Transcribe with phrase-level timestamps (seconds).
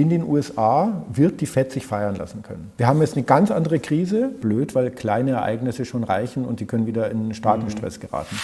[0.00, 2.72] in den USA wird die FED sich feiern lassen können.
[2.78, 6.64] Wir haben jetzt eine ganz andere Krise, blöd, weil kleine Ereignisse schon reichen und die
[6.64, 7.70] können wieder in starken mhm.
[7.70, 8.34] Stress geraten.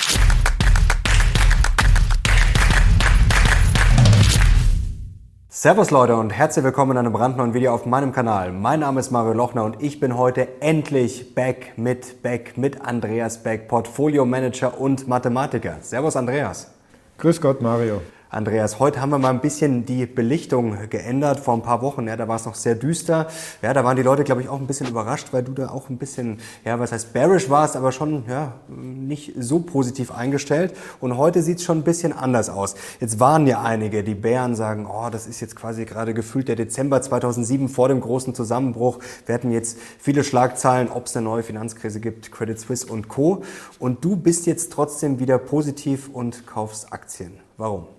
[5.49, 8.53] Servus Leute und herzlich willkommen in einem brandneuen Video auf meinem Kanal.
[8.53, 13.43] Mein Name ist Mario Lochner und ich bin heute endlich back mit Beck mit Andreas
[13.43, 15.79] Beck, Portfolio Manager und Mathematiker.
[15.81, 16.71] Servus Andreas.
[17.17, 18.03] Grüß Gott Mario.
[18.37, 21.41] Andreas, heute haben wir mal ein bisschen die Belichtung geändert.
[21.41, 23.29] Vor ein paar Wochen, ja, da war es noch sehr düster.
[23.63, 25.89] Ja, da waren die Leute, glaube ich, auch ein bisschen überrascht, weil du da auch
[25.89, 30.77] ein bisschen, ja, was heißt bearish warst, aber schon, ja, nicht so positiv eingestellt.
[31.01, 32.75] Und heute sieht es schon ein bisschen anders aus.
[33.01, 36.57] Jetzt waren ja einige, die Bären sagen, oh, das ist jetzt quasi gerade gefühlt der
[36.57, 38.99] Dezember 2007 vor dem großen Zusammenbruch.
[39.25, 43.45] Wir hatten jetzt viele Schlagzeilen, ob es eine neue Finanzkrise gibt, Credit Suisse und Co.
[43.79, 47.39] Und du bist jetzt trotzdem wieder positiv und kaufst Aktien.
[47.57, 47.96] Warum?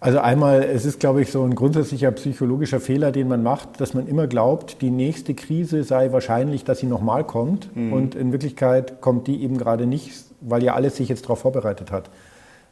[0.00, 3.94] Also einmal, es ist, glaube ich, so ein grundsätzlicher psychologischer Fehler, den man macht, dass
[3.94, 7.74] man immer glaubt, die nächste Krise sei wahrscheinlich, dass sie nochmal kommt.
[7.74, 7.92] Mhm.
[7.92, 11.90] Und in Wirklichkeit kommt die eben gerade nicht, weil ja alles sich jetzt darauf vorbereitet
[11.90, 12.10] hat.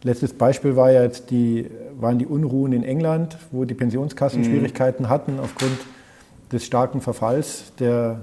[0.04, 4.44] Letztes Beispiel war ja jetzt die, waren die Unruhen in England, wo die Pensionskassen mhm.
[4.44, 5.78] Schwierigkeiten hatten aufgrund
[6.52, 8.20] des starken Verfalls der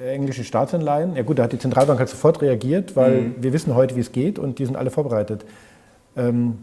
[0.00, 1.16] englischen Staatsanleihen.
[1.16, 3.34] Ja gut, da hat die Zentralbank halt sofort reagiert, weil mhm.
[3.40, 5.44] wir wissen heute, wie es geht und die sind alle vorbereitet.
[6.16, 6.58] Ähm,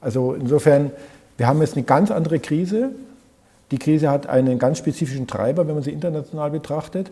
[0.00, 0.90] also insofern,
[1.36, 2.90] wir haben jetzt eine ganz andere Krise.
[3.70, 7.10] Die Krise hat einen ganz spezifischen Treiber, wenn man sie international betrachtet.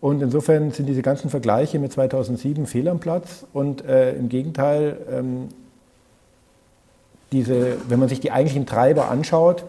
[0.00, 3.44] Und insofern sind diese ganzen Vergleiche mit 2007 fehl am Platz.
[3.52, 5.48] Und äh, im Gegenteil, ähm,
[7.32, 9.64] diese, wenn man sich die eigentlichen Treiber anschaut,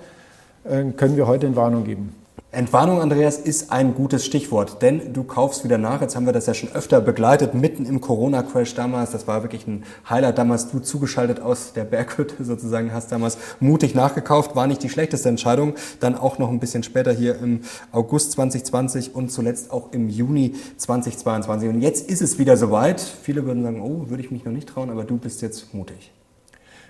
[0.64, 2.16] äh, können wir heute in Warnung geben.
[2.54, 6.02] Entwarnung, Andreas, ist ein gutes Stichwort, denn du kaufst wieder nach.
[6.02, 9.12] Jetzt haben wir das ja schon öfter begleitet, mitten im Corona-Crash damals.
[9.12, 10.70] Das war wirklich ein Highlight damals.
[10.70, 14.54] Du zugeschaltet aus der Berghütte sozusagen, hast damals mutig nachgekauft.
[14.54, 15.76] War nicht die schlechteste Entscheidung.
[16.02, 17.62] Dann auch noch ein bisschen später hier im
[17.94, 21.70] August 2020 und zuletzt auch im Juni 2022.
[21.70, 23.00] Und jetzt ist es wieder soweit.
[23.00, 26.12] Viele würden sagen, oh, würde ich mich noch nicht trauen, aber du bist jetzt mutig.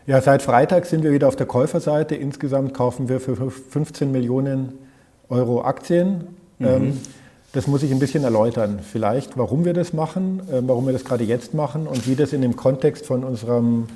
[0.08, 2.16] Ja, seit Freitag sind wir wieder auf der Käuferseite.
[2.16, 4.80] Insgesamt kaufen wir für 15 Millionen
[5.32, 6.28] Aktien.
[6.60, 6.66] Mhm.
[6.66, 6.98] Ähm,
[7.54, 8.80] das muss ich ein bisschen erläutern.
[8.82, 12.34] Vielleicht, warum wir das machen, ähm, warum wir das gerade jetzt machen und wie das
[12.34, 13.88] in dem Kontext von unserem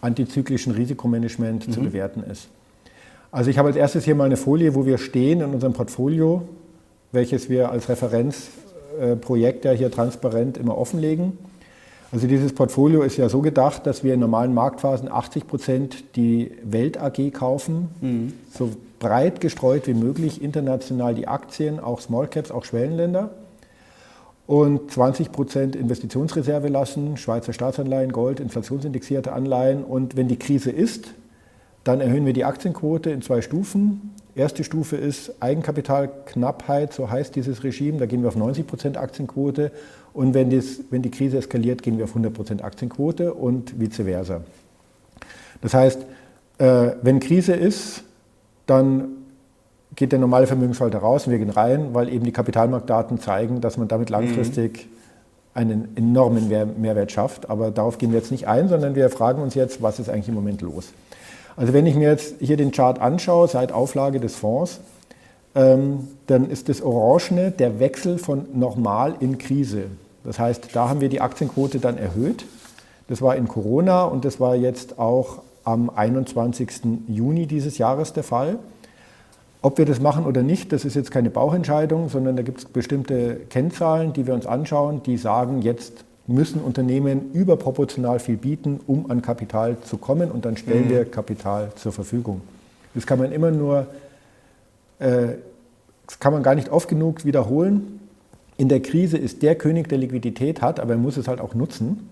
[0.00, 1.72] antizyklischen Risikomanagement mhm.
[1.72, 2.48] zu bewerten ist.
[3.30, 6.42] Also ich habe als erstes hier mal eine Folie, wo wir stehen in unserem Portfolio,
[7.10, 11.38] welches wir als Referenzprojekt ja hier transparent immer offenlegen.
[12.12, 16.52] Also dieses Portfolio ist ja so gedacht, dass wir in normalen Marktphasen 80 Prozent die
[16.62, 18.32] Welt AG kaufen, mhm.
[18.52, 18.70] so
[19.04, 23.28] breit gestreut wie möglich international die Aktien, auch Small Caps, auch Schwellenländer
[24.46, 29.84] und 20 Prozent Investitionsreserve lassen, Schweizer Staatsanleihen, Gold, inflationsindexierte Anleihen.
[29.84, 31.08] Und wenn die Krise ist,
[31.84, 34.14] dann erhöhen wir die Aktienquote in zwei Stufen.
[34.34, 37.98] Erste Stufe ist Eigenkapitalknappheit, so heißt dieses Regime.
[37.98, 39.70] Da gehen wir auf 90 Prozent Aktienquote.
[40.14, 44.40] Und wenn, das, wenn die Krise eskaliert, gehen wir auf 100% Aktienquote und vice versa.
[45.60, 46.06] Das heißt,
[46.56, 48.04] äh, wenn Krise ist,
[48.66, 49.08] dann
[49.96, 53.76] geht der normale Vermögensverwalter raus und wir gehen rein, weil eben die Kapitalmarktdaten zeigen, dass
[53.76, 54.90] man damit langfristig mhm.
[55.54, 57.48] einen enormen Mehrwert schafft.
[57.48, 60.28] Aber darauf gehen wir jetzt nicht ein, sondern wir fragen uns jetzt, was ist eigentlich
[60.28, 60.92] im Moment los?
[61.56, 64.80] Also wenn ich mir jetzt hier den Chart anschaue, seit Auflage des Fonds,
[65.54, 69.84] ähm, dann ist das Orangene der Wechsel von normal in Krise.
[70.24, 72.44] Das heißt, da haben wir die Aktienquote dann erhöht.
[73.08, 76.70] Das war in Corona und das war jetzt auch am 21.
[77.08, 78.58] Juni dieses Jahres der Fall.
[79.62, 82.64] Ob wir das machen oder nicht, das ist jetzt keine Bauchentscheidung, sondern da gibt es
[82.66, 89.10] bestimmte Kennzahlen, die wir uns anschauen, die sagen, jetzt müssen Unternehmen überproportional viel bieten, um
[89.10, 90.90] an Kapital zu kommen und dann stellen mhm.
[90.90, 92.42] wir Kapital zur Verfügung.
[92.94, 93.86] Das kann man immer nur,
[94.98, 95.28] äh,
[96.06, 98.00] das kann man gar nicht oft genug wiederholen
[98.56, 101.54] in der Krise ist der König, der Liquidität hat, aber er muss es halt auch
[101.54, 102.08] nutzen.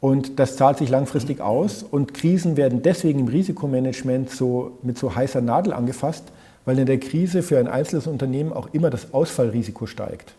[0.00, 1.82] Und das zahlt sich langfristig aus.
[1.82, 6.24] Und Krisen werden deswegen im Risikomanagement so, mit so heißer Nadel angefasst,
[6.64, 10.34] weil in der Krise für ein einzelnes Unternehmen auch immer das Ausfallrisiko steigt.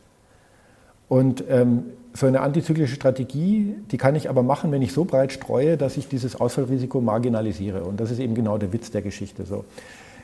[1.10, 5.32] Und ähm, so eine antizyklische Strategie, die kann ich aber machen, wenn ich so breit
[5.32, 7.84] streue, dass ich dieses Ausfallrisiko marginalisiere.
[7.84, 9.46] Und das ist eben genau der Witz der Geschichte.
[9.46, 9.66] So.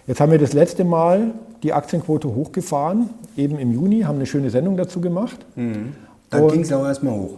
[0.08, 1.32] Jetzt haben wir das letzte Mal
[1.62, 5.38] die Aktienquote hochgefahren, eben im Juni, haben eine schöne Sendung dazu gemacht.
[5.56, 5.94] Mhm.
[6.30, 7.38] Dann ging es aber erstmal hoch.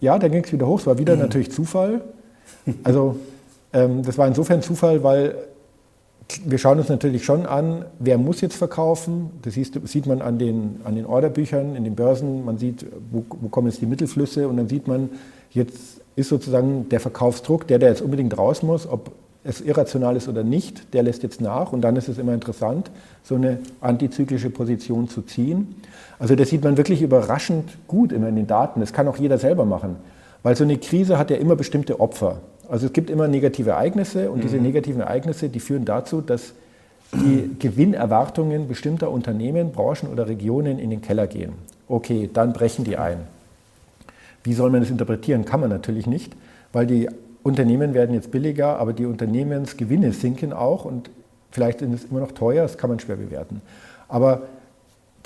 [0.00, 0.80] Ja, dann ging es wieder hoch.
[0.80, 1.22] Es war wieder mhm.
[1.22, 2.02] natürlich Zufall.
[2.84, 3.16] Also
[3.72, 5.36] ähm, das war insofern Zufall, weil
[6.44, 9.30] wir schauen uns natürlich schon an, wer muss jetzt verkaufen.
[9.42, 12.44] Das sieht man an den, an den Orderbüchern, in den Börsen.
[12.44, 15.10] Man sieht, wo, wo kommen jetzt die Mittelflüsse und dann sieht man,
[15.50, 19.12] jetzt ist sozusagen der Verkaufsdruck, der, der jetzt unbedingt raus muss, ob
[19.46, 22.90] es irrational ist oder nicht, der lässt jetzt nach und dann ist es immer interessant,
[23.22, 25.76] so eine antizyklische Position zu ziehen.
[26.18, 28.80] Also das sieht man wirklich überraschend gut immer in den Daten.
[28.80, 29.96] Das kann auch jeder selber machen,
[30.42, 32.40] weil so eine Krise hat ja immer bestimmte Opfer.
[32.68, 34.42] Also es gibt immer negative Ereignisse und mhm.
[34.42, 36.52] diese negativen Ereignisse, die führen dazu, dass
[37.12, 41.52] die Gewinnerwartungen bestimmter Unternehmen, Branchen oder Regionen in den Keller gehen.
[41.88, 43.18] Okay, dann brechen die ein.
[44.42, 45.44] Wie soll man das interpretieren?
[45.44, 46.32] Kann man natürlich nicht,
[46.72, 47.08] weil die
[47.46, 51.10] Unternehmen werden jetzt billiger, aber die Unternehmensgewinne sinken auch und
[51.52, 53.62] vielleicht sind es immer noch teuer, das kann man schwer bewerten.
[54.08, 54.42] Aber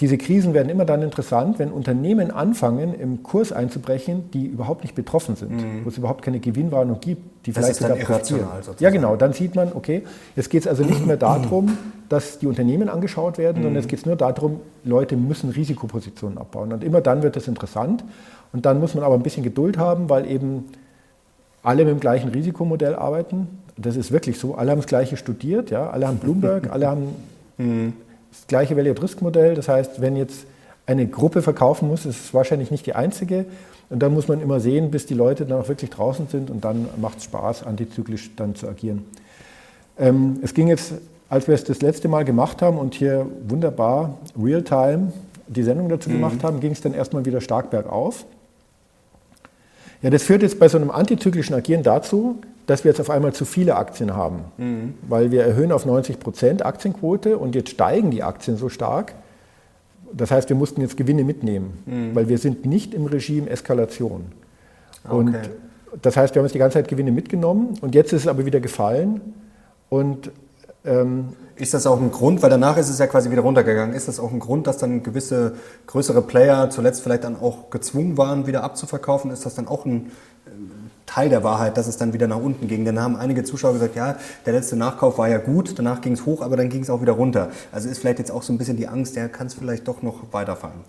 [0.00, 4.94] diese Krisen werden immer dann interessant, wenn Unternehmen anfangen, im Kurs einzubrechen, die überhaupt nicht
[4.94, 5.84] betroffen sind, mhm.
[5.84, 8.46] wo es überhaupt keine Gewinnwarnung gibt, die das vielleicht sogar profitieren.
[8.80, 9.16] Ja, genau.
[9.16, 10.02] Dann sieht man, okay,
[10.36, 11.76] jetzt geht es also nicht mehr darum,
[12.10, 13.64] dass die Unternehmen angeschaut werden, mhm.
[13.64, 16.72] sondern es geht nur darum, Leute müssen Risikopositionen abbauen.
[16.72, 18.04] Und immer dann wird das interessant.
[18.52, 20.66] Und dann muss man aber ein bisschen Geduld haben, weil eben
[21.62, 23.48] alle mit dem gleichen Risikomodell arbeiten.
[23.76, 24.54] Das ist wirklich so.
[24.54, 25.90] Alle haben das gleiche studiert, ja?
[25.90, 27.14] alle haben Bloomberg, alle haben
[27.58, 27.94] mhm.
[28.30, 29.54] das gleiche Value-at-Risk-Modell.
[29.54, 30.46] Das heißt, wenn jetzt
[30.86, 33.46] eine Gruppe verkaufen muss, ist es wahrscheinlich nicht die einzige.
[33.88, 36.64] Und dann muss man immer sehen, bis die Leute dann auch wirklich draußen sind und
[36.64, 39.04] dann macht es Spaß, antizyklisch dann zu agieren.
[39.98, 40.94] Ähm, es ging jetzt,
[41.28, 45.12] als wir es das letzte Mal gemacht haben und hier wunderbar real-time
[45.48, 46.14] die Sendung dazu mhm.
[46.14, 48.24] gemacht haben, ging es dann erstmal wieder stark bergauf.
[50.02, 53.32] Ja, das führt jetzt bei so einem antizyklischen Agieren dazu, dass wir jetzt auf einmal
[53.32, 54.94] zu viele Aktien haben, mhm.
[55.08, 59.14] weil wir erhöhen auf 90 Prozent Aktienquote und jetzt steigen die Aktien so stark.
[60.12, 62.14] Das heißt, wir mussten jetzt Gewinne mitnehmen, mhm.
[62.14, 64.26] weil wir sind nicht im Regime Eskalation.
[65.04, 65.14] Okay.
[65.14, 65.36] Und
[66.02, 68.46] das heißt, wir haben jetzt die ganze Zeit Gewinne mitgenommen und jetzt ist es aber
[68.46, 69.20] wieder gefallen
[69.88, 70.30] und
[70.84, 74.08] ähm, ist das auch ein Grund, weil danach ist es ja quasi wieder runtergegangen, ist
[74.08, 75.54] das auch ein Grund, dass dann gewisse
[75.86, 79.30] größere Player zuletzt vielleicht dann auch gezwungen waren, wieder abzuverkaufen?
[79.30, 80.10] Ist das dann auch ein
[80.46, 80.50] äh,
[81.04, 82.86] Teil der Wahrheit, dass es dann wieder nach unten ging?
[82.86, 84.16] Dann haben einige Zuschauer gesagt, ja,
[84.46, 87.02] der letzte Nachkauf war ja gut, danach ging es hoch, aber dann ging es auch
[87.02, 87.50] wieder runter.
[87.72, 90.00] Also ist vielleicht jetzt auch so ein bisschen die Angst, der kann es vielleicht doch
[90.00, 90.80] noch weiterfallen.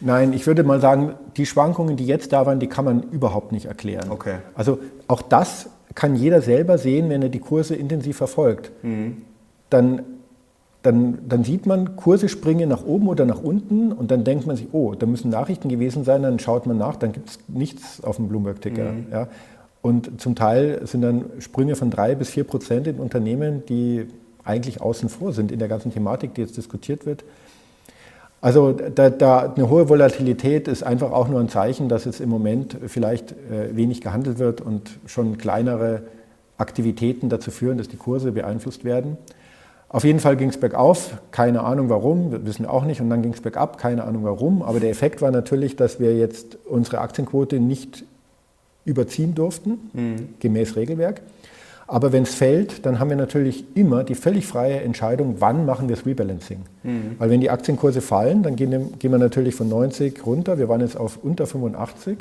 [0.00, 3.52] Nein, ich würde mal sagen, die Schwankungen, die jetzt da waren, die kann man überhaupt
[3.52, 4.10] nicht erklären.
[4.10, 4.36] Okay.
[4.54, 4.78] Also
[5.08, 8.70] auch das kann jeder selber sehen, wenn er die Kurse intensiv verfolgt.
[8.82, 9.22] Mhm
[9.70, 10.02] dann,
[10.82, 14.56] dann, dann sieht man, Kurse springen nach oben oder nach unten und dann denkt man
[14.56, 18.02] sich, oh, da müssen Nachrichten gewesen sein, dann schaut man nach, dann gibt es nichts
[18.02, 18.92] auf dem Bloomberg-Ticker.
[18.92, 19.06] Mhm.
[19.10, 19.28] Ja.
[19.82, 24.06] Und zum Teil sind dann Sprünge von drei bis vier Prozent in Unternehmen, die
[24.44, 27.24] eigentlich außen vor sind in der ganzen Thematik, die jetzt diskutiert wird.
[28.42, 32.30] Also da, da, eine hohe Volatilität ist einfach auch nur ein Zeichen, dass es im
[32.30, 36.02] Moment vielleicht äh, wenig gehandelt wird und schon kleinere
[36.56, 39.18] Aktivitäten dazu führen, dass die Kurse beeinflusst werden.
[39.92, 43.22] Auf jeden Fall ging es bergauf, keine Ahnung warum, wissen wir auch nicht, und dann
[43.22, 44.62] ging es bergab, keine Ahnung warum.
[44.62, 48.04] Aber der Effekt war natürlich, dass wir jetzt unsere Aktienquote nicht
[48.84, 50.28] überziehen durften, mhm.
[50.38, 51.22] gemäß Regelwerk.
[51.88, 55.88] Aber wenn es fällt, dann haben wir natürlich immer die völlig freie Entscheidung, wann machen
[55.88, 56.60] wir das Rebalancing.
[56.84, 57.16] Mhm.
[57.18, 60.56] Weil wenn die Aktienkurse fallen, dann gehen, gehen wir natürlich von 90 runter.
[60.56, 62.18] Wir waren jetzt auf unter 85.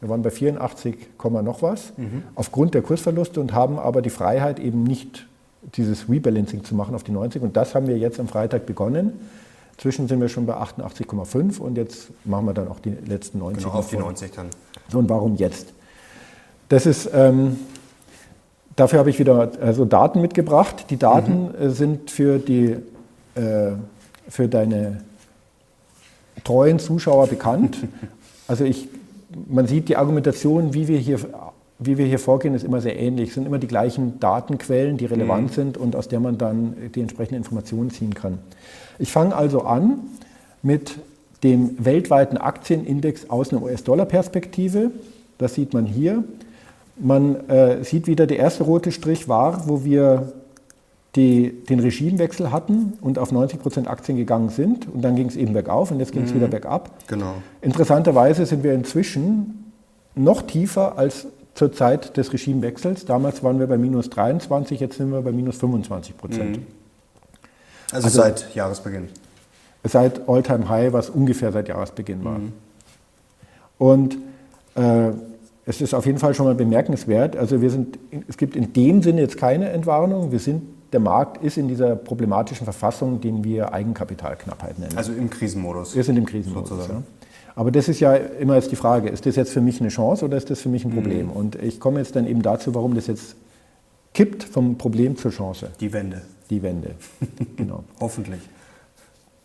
[0.00, 0.96] Wir waren bei 84,
[1.42, 2.24] noch was, mhm.
[2.34, 5.26] aufgrund der Kursverluste und haben aber die Freiheit eben nicht
[5.74, 7.42] dieses Rebalancing zu machen auf die 90.
[7.42, 9.12] Und das haben wir jetzt am Freitag begonnen.
[9.78, 13.64] Zwischen sind wir schon bei 88,5 und jetzt machen wir dann auch die letzten 90.
[13.64, 14.46] Genau, auf die 90 dann.
[14.88, 15.68] So, und warum jetzt?
[16.68, 17.58] Das ist, ähm,
[18.74, 20.86] dafür habe ich wieder also Daten mitgebracht.
[20.90, 21.70] Die Daten mhm.
[21.70, 22.76] sind für, die,
[23.34, 23.72] äh,
[24.28, 25.02] für deine
[26.44, 27.78] treuen Zuschauer bekannt.
[28.48, 28.88] Also ich,
[29.48, 31.18] man sieht die Argumentation, wie wir hier
[31.78, 33.30] wie wir hier vorgehen, ist immer sehr ähnlich.
[33.30, 35.54] Es sind immer die gleichen Datenquellen, die relevant mhm.
[35.54, 38.38] sind und aus der man dann die entsprechenden Informationen ziehen kann.
[38.98, 40.00] Ich fange also an
[40.62, 40.96] mit
[41.42, 44.90] dem weltweiten Aktienindex aus einer US-Dollar-Perspektive.
[45.38, 46.24] Das sieht man hier.
[46.98, 50.32] Man äh, sieht wieder, der erste rote Strich war, wo wir
[51.14, 54.88] die, den Regimewechsel hatten und auf 90 Prozent Aktien gegangen sind.
[54.92, 56.36] Und dann ging es eben bergauf und jetzt ging es mhm.
[56.36, 56.90] wieder bergab.
[57.06, 57.34] Genau.
[57.60, 59.72] Interessanterweise sind wir inzwischen
[60.14, 61.26] noch tiefer als
[61.56, 63.06] zur Zeit des Regimewechsels.
[63.06, 66.58] Damals waren wir bei minus 23, jetzt sind wir bei minus 25 Prozent.
[66.58, 66.66] Mhm.
[67.90, 69.08] Also, also, seit Jahresbeginn?
[69.82, 72.38] Seit Alltime High, was ungefähr seit Jahresbeginn war.
[72.38, 72.52] Mhm.
[73.78, 74.18] Und
[74.74, 75.12] äh,
[75.64, 77.36] es ist auf jeden Fall schon mal bemerkenswert.
[77.36, 77.98] Also wir sind,
[78.28, 80.32] es gibt in dem Sinne jetzt keine Entwarnung.
[80.32, 84.96] Wir sind, der Markt ist in dieser problematischen Verfassung, den wir Eigenkapitalknappheit nennen.
[84.96, 85.96] Also im Krisenmodus.
[85.96, 86.88] Wir sind im Krisenmodus.
[86.88, 87.02] Ja.
[87.56, 90.26] Aber das ist ja immer jetzt die Frage, ist das jetzt für mich eine Chance
[90.26, 91.26] oder ist das für mich ein Problem?
[91.26, 91.32] Mhm.
[91.32, 93.34] Und ich komme jetzt dann eben dazu, warum das jetzt
[94.14, 95.70] kippt vom Problem zur Chance.
[95.80, 96.22] Die Wende.
[96.50, 96.90] Die Wende,
[97.56, 97.82] genau.
[97.98, 98.40] Hoffentlich.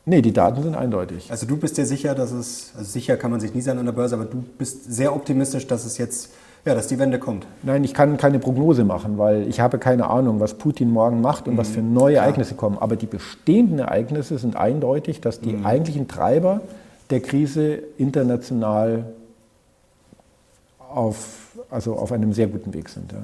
[0.05, 1.31] Nee, die Daten sind eindeutig.
[1.31, 3.85] Also du bist dir sicher, dass es, also sicher kann man sich nie sein an
[3.85, 6.31] der Börse, aber du bist sehr optimistisch, dass es jetzt
[6.63, 7.47] Ja, dass die Wende kommt.
[7.63, 11.47] Nein, ich kann keine Prognose machen, weil ich habe keine Ahnung, was Putin morgen macht
[11.47, 11.57] und mhm.
[11.57, 12.25] was für neue Klar.
[12.25, 12.77] Ereignisse kommen.
[12.77, 15.65] Aber die bestehenden Ereignisse sind eindeutig, dass die mhm.
[15.65, 16.61] eigentlichen Treiber
[17.11, 19.05] der Krise international
[20.79, 23.11] auf, also auf einem sehr guten Weg sind.
[23.11, 23.19] Ja.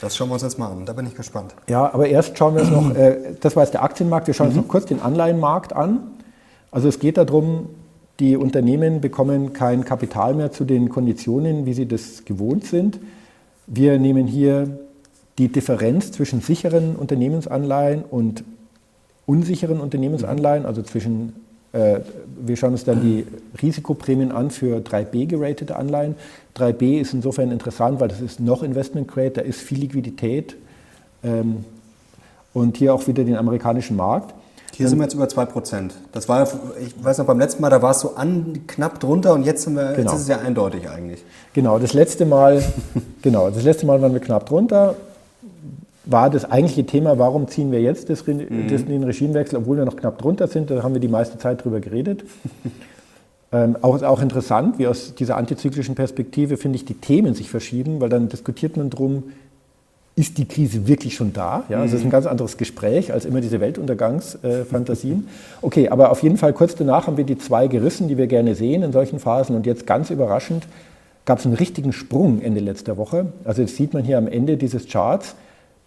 [0.00, 1.54] Das schauen wir uns jetzt mal an, da bin ich gespannt.
[1.68, 4.48] Ja, aber erst schauen wir uns noch, äh, das war jetzt der Aktienmarkt, wir schauen
[4.48, 4.62] uns mhm.
[4.62, 6.00] noch kurz den Anleihenmarkt an.
[6.70, 7.68] Also es geht darum,
[8.20, 12.98] die Unternehmen bekommen kein Kapital mehr zu den Konditionen, wie sie das gewohnt sind.
[13.66, 14.78] Wir nehmen hier
[15.38, 18.44] die Differenz zwischen sicheren Unternehmensanleihen und
[19.26, 21.34] unsicheren Unternehmensanleihen, also zwischen,
[21.72, 23.26] wir schauen uns dann die
[23.60, 26.14] Risikoprämien an für 3B geratete Anleihen.
[26.56, 30.56] 3B ist insofern interessant, weil das ist noch Investment Grade, da ist viel Liquidität
[31.22, 31.64] ähm,
[32.54, 34.34] und hier auch wieder den amerikanischen Markt.
[34.74, 35.90] Hier sind wir jetzt über 2%.
[36.12, 36.48] Das war,
[36.80, 39.64] ich weiß noch, beim letzten Mal, da war es so an, knapp drunter und jetzt,
[39.64, 39.98] sind wir, genau.
[39.98, 41.24] jetzt ist es ja eindeutig eigentlich.
[41.52, 42.62] Genau, das letzte Mal,
[43.22, 44.94] genau, das letzte Mal waren wir knapp drunter.
[46.10, 48.66] War das eigentliche Thema, warum ziehen wir jetzt das, mhm.
[48.70, 50.70] das, den Regimewechsel, obwohl wir noch knapp drunter sind?
[50.70, 52.24] Da haben wir die meiste Zeit drüber geredet.
[53.52, 58.00] ähm, auch, auch interessant, wie aus dieser antizyklischen Perspektive, finde ich, die Themen sich verschieben,
[58.00, 59.24] weil dann diskutiert man drum,
[60.16, 61.64] ist die Krise wirklich schon da?
[61.68, 62.12] Ja, also es ist ein mhm.
[62.12, 65.28] ganz anderes Gespräch als immer diese Weltuntergangsfantasien.
[65.60, 68.54] okay, aber auf jeden Fall kurz danach haben wir die zwei gerissen, die wir gerne
[68.54, 69.54] sehen in solchen Phasen.
[69.54, 70.66] Und jetzt ganz überraschend
[71.26, 73.26] gab es einen richtigen Sprung Ende letzter Woche.
[73.44, 75.34] Also das sieht man hier am Ende dieses Charts,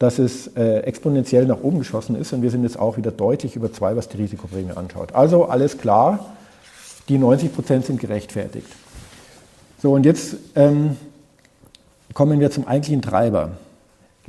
[0.01, 2.33] dass es äh, exponentiell nach oben geschossen ist.
[2.33, 5.13] Und wir sind jetzt auch wieder deutlich über zwei, was die Risikoprämie anschaut.
[5.13, 6.33] Also alles klar,
[7.07, 8.65] die 90 Prozent sind gerechtfertigt.
[9.79, 10.97] So, und jetzt ähm,
[12.15, 13.51] kommen wir zum eigentlichen Treiber.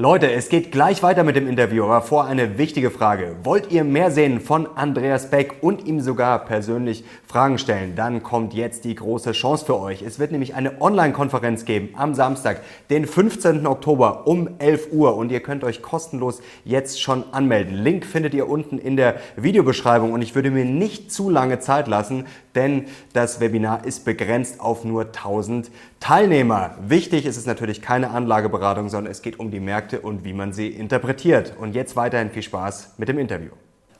[0.03, 3.37] Leute, es geht gleich weiter mit dem Interview, aber vor eine wichtige Frage.
[3.45, 7.95] Wollt ihr mehr sehen von Andreas Beck und ihm sogar persönlich Fragen stellen?
[7.95, 10.03] Dann kommt jetzt die große Chance für euch.
[10.03, 13.65] Es wird nämlich eine Online-Konferenz geben am Samstag, den 15.
[13.65, 17.73] Oktober um 11 Uhr und ihr könnt euch kostenlos jetzt schon anmelden.
[17.73, 21.87] Link findet ihr unten in der Videobeschreibung und ich würde mir nicht zu lange Zeit
[21.87, 26.75] lassen, denn das Webinar ist begrenzt auf nur 1000 Teilnehmer.
[26.85, 30.53] Wichtig ist es natürlich keine Anlageberatung, sondern es geht um die Märkte und wie man
[30.53, 31.55] sie interpretiert.
[31.61, 33.51] Und jetzt weiterhin viel Spaß mit dem Interview.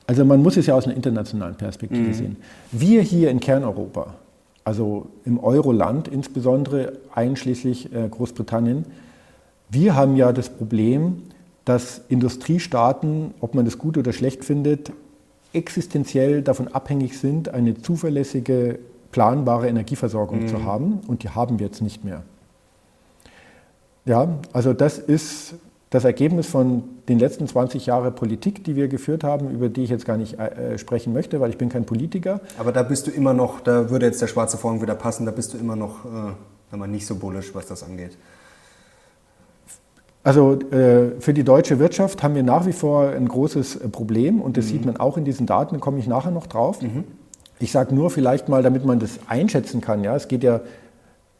[0.07, 2.13] Also man muss es ja aus einer internationalen Perspektive mhm.
[2.13, 2.37] sehen.
[2.71, 4.15] Wir hier in Kerneuropa,
[4.63, 8.85] also im Euroland insbesondere einschließlich äh, Großbritannien,
[9.69, 11.23] wir haben ja das Problem,
[11.65, 14.91] dass Industriestaaten, ob man das gut oder schlecht findet,
[15.53, 18.79] existenziell davon abhängig sind, eine zuverlässige,
[19.11, 20.47] planbare Energieversorgung mhm.
[20.47, 20.99] zu haben.
[21.07, 22.23] Und die haben wir jetzt nicht mehr.
[24.05, 25.55] Ja, also das ist
[25.93, 29.91] das Ergebnis von den letzten 20 Jahren Politik, die wir geführt haben, über die ich
[29.91, 32.41] jetzt gar nicht äh, sprechen möchte, weil ich bin kein Politiker.
[32.57, 35.31] Aber da bist du immer noch, da würde jetzt der schwarze Vorhang wieder passen, da
[35.31, 38.17] bist du immer noch, äh, nicht so bullisch, was das angeht.
[40.23, 44.41] Also äh, für die deutsche Wirtschaft haben wir nach wie vor ein großes äh, Problem
[44.41, 44.69] und das mhm.
[44.69, 46.81] sieht man auch in diesen Daten, da komme ich nachher noch drauf.
[46.81, 47.03] Mhm.
[47.59, 50.61] Ich sage nur vielleicht mal, damit man das einschätzen kann, ja, es geht ja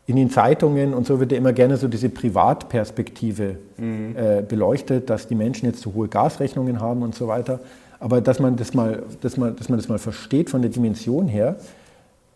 [0.06, 4.16] in den Zeitungen und so wird ja immer gerne so diese Privatperspektive mhm.
[4.18, 7.60] äh, beleuchtet, dass die Menschen jetzt zu hohe Gasrechnungen haben und so weiter.
[8.00, 11.28] Aber dass man das mal, dass man, dass man das mal versteht von der Dimension
[11.30, 11.56] her,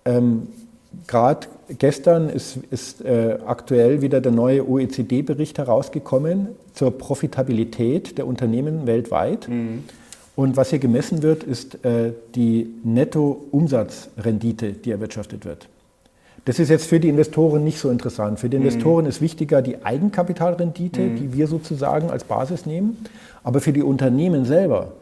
[0.05, 0.47] ähm,
[1.07, 1.47] gerade
[1.77, 9.50] gestern ist, ist äh, aktuell wieder der neue OECD-Bericht herausgekommen zur Profitabilität der Unternehmen weltweit.
[9.50, 9.83] Mhm.
[10.38, 15.67] Und was hier gemessen wird, ist äh, die Netto-Umsatzrendite, die erwirtschaftet wird.
[16.47, 18.39] Das ist jetzt für die Investoren nicht so interessant.
[18.39, 18.67] Für die mhm.
[18.67, 19.09] Investoren mhm.
[19.09, 21.15] ist wichtiger die Eigenkapitalrendite, mhm.
[21.17, 23.05] die wir sozusagen als Basis nehmen.
[23.43, 24.93] Aber für die Unternehmen selber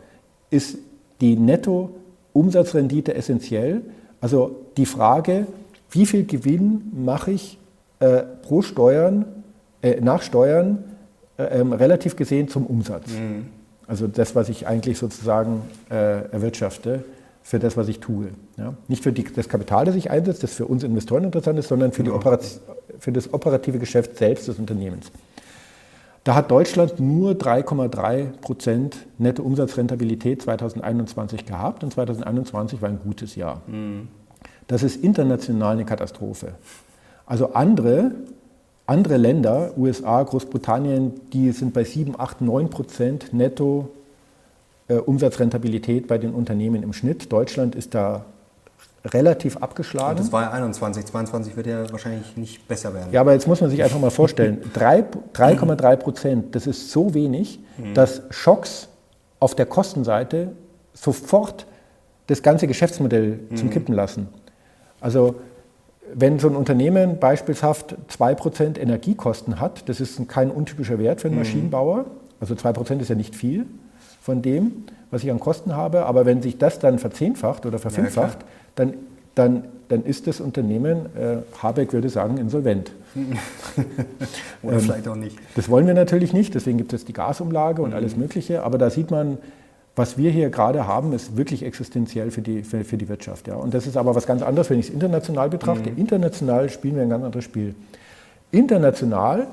[0.49, 0.79] ist
[1.21, 3.83] die Netto-Umsatzrendite essentiell.
[4.21, 5.45] Also die Frage,
[5.91, 7.59] wie viel Gewinn mache ich
[7.99, 9.25] äh, pro Steuern,
[9.83, 10.83] äh, nach Steuern
[11.37, 13.11] äh, ähm, relativ gesehen zum Umsatz.
[13.11, 13.45] Mhm.
[13.85, 15.61] Also das, was ich eigentlich sozusagen
[15.91, 17.03] äh, erwirtschafte
[17.45, 18.29] für das, was ich tue.
[18.57, 18.73] Ja?
[18.87, 21.91] Nicht für die, das Kapital, das ich einsetze, das für uns Investoren interessant ist, sondern
[21.91, 22.19] für, genau.
[22.97, 25.11] für das operative Geschäft selbst des Unternehmens.
[26.23, 33.35] Da hat Deutschland nur 3,3 Prozent nette Umsatzrentabilität 2021 gehabt und 2021 war ein gutes
[33.35, 33.61] Jahr.
[33.67, 34.07] Mhm.
[34.65, 36.55] Das ist international eine Katastrophe.
[37.27, 38.09] Also andere,
[38.87, 43.91] andere Länder, USA, Großbritannien, die sind bei 7, 8, 9 Prozent netto
[44.87, 47.31] äh, Umsatzrentabilität bei den Unternehmen im Schnitt.
[47.31, 48.25] Deutschland ist da
[49.05, 50.17] relativ abgeschlagen.
[50.17, 53.11] das war ja 21, 22 wird ja wahrscheinlich nicht besser werden.
[53.11, 57.59] Ja, aber jetzt muss man sich einfach mal vorstellen, 3,3 Prozent, das ist so wenig,
[57.77, 57.93] mhm.
[57.93, 58.87] dass Schocks
[59.39, 60.53] auf der Kostenseite
[60.93, 61.67] sofort
[62.27, 63.71] das ganze Geschäftsmodell zum mhm.
[63.71, 64.27] Kippen lassen.
[64.99, 65.35] Also
[66.13, 71.35] wenn so ein Unternehmen beispielshaft 2% Energiekosten hat, das ist kein untypischer Wert für einen
[71.35, 71.43] mhm.
[71.43, 72.05] Maschinenbauer,
[72.39, 73.67] also 2% ist ja nicht viel
[74.25, 78.39] von dem, was ich an Kosten habe, aber wenn sich das dann verzehnfacht oder verfünffacht,
[78.39, 78.93] ja, dann,
[79.35, 82.91] dann, dann ist das Unternehmen, äh, Habeck würde sagen, insolvent.
[84.63, 85.37] oder ähm, vielleicht auch nicht.
[85.55, 87.97] Das wollen wir natürlich nicht, deswegen gibt es die Gasumlage und mhm.
[87.97, 89.37] alles Mögliche, aber da sieht man,
[89.95, 93.47] was wir hier gerade haben, ist wirklich existenziell für die, für, für die Wirtschaft.
[93.47, 93.57] Ja.
[93.57, 95.91] Und das ist aber was ganz anderes, wenn ich es international betrachte.
[95.91, 95.99] Mhm.
[95.99, 97.75] International spielen wir ein ganz anderes Spiel.
[98.51, 99.45] International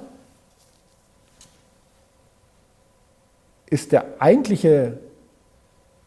[3.73, 4.99] ist der eigentliche,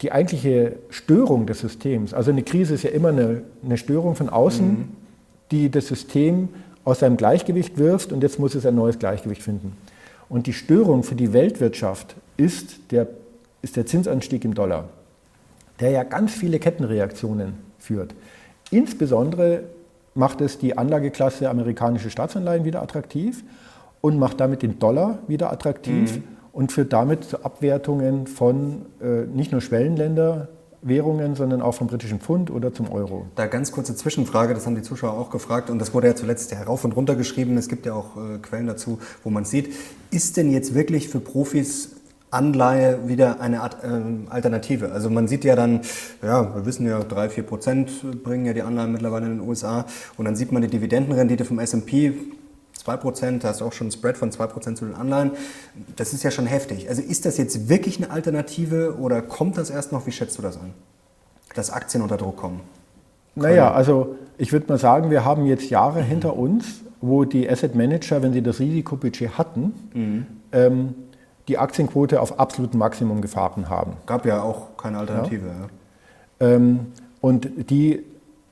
[0.01, 4.29] die eigentliche Störung des Systems, also eine Krise ist ja immer eine, eine Störung von
[4.29, 4.87] außen, mhm.
[5.51, 6.49] die das System
[6.83, 9.75] aus seinem Gleichgewicht wirft und jetzt muss es ein neues Gleichgewicht finden.
[10.29, 13.07] Und die Störung für die Weltwirtschaft ist der
[13.65, 14.89] ist der Zinsanstieg im Dollar,
[15.79, 18.13] der ja ganz viele Kettenreaktionen führt.
[18.69, 19.63] Insbesondere
[20.13, 23.43] macht es die Anlageklasse amerikanische Staatsanleihen wieder attraktiv
[24.01, 26.23] und macht damit den Dollar wieder attraktiv mhm.
[26.55, 30.47] Und führt damit zu Abwertungen von äh, nicht nur Schwellenländer,
[30.81, 33.25] Währungen, sondern auch vom britischen Pfund oder zum Euro.
[33.35, 36.55] Da ganz kurze Zwischenfrage, das haben die Zuschauer auch gefragt und das wurde ja zuletzt
[36.55, 37.57] herauf und runter geschrieben.
[37.57, 39.73] Es gibt ja auch äh, Quellen dazu, wo man sieht,
[40.11, 41.91] ist denn jetzt wirklich für Profis
[42.31, 44.93] Anleihe wieder eine Art äh, Alternative.
[44.93, 45.81] Also man sieht ja dann,
[46.23, 49.85] ja, wir wissen ja, 3, 4 Prozent bringen ja die Anleihen mittlerweile in den USA
[50.15, 52.13] und dann sieht man die Dividendenrendite vom S&P
[52.85, 55.31] 2 Prozent, da hast du auch schon ein Spread von 2 Prozent zu den Anleihen.
[55.95, 56.87] Das ist ja schon heftig.
[56.87, 60.05] Also ist das jetzt wirklich eine Alternative oder kommt das erst noch?
[60.05, 60.71] Wie schätzt du das an,
[61.55, 62.61] dass Aktien unter Druck kommen?
[63.33, 67.73] Naja, also ich würde mal sagen, wir haben jetzt Jahre hinter uns, wo die Asset
[67.73, 70.27] Manager, wenn sie das Risikobudget hatten, mhm.
[70.51, 70.93] ähm,
[71.47, 73.93] die Aktienquote auf absolutem Maximum gefahren haben.
[74.05, 75.47] Gab ja auch keine Alternative.
[76.39, 76.47] Ja.
[76.47, 78.03] Ähm, und die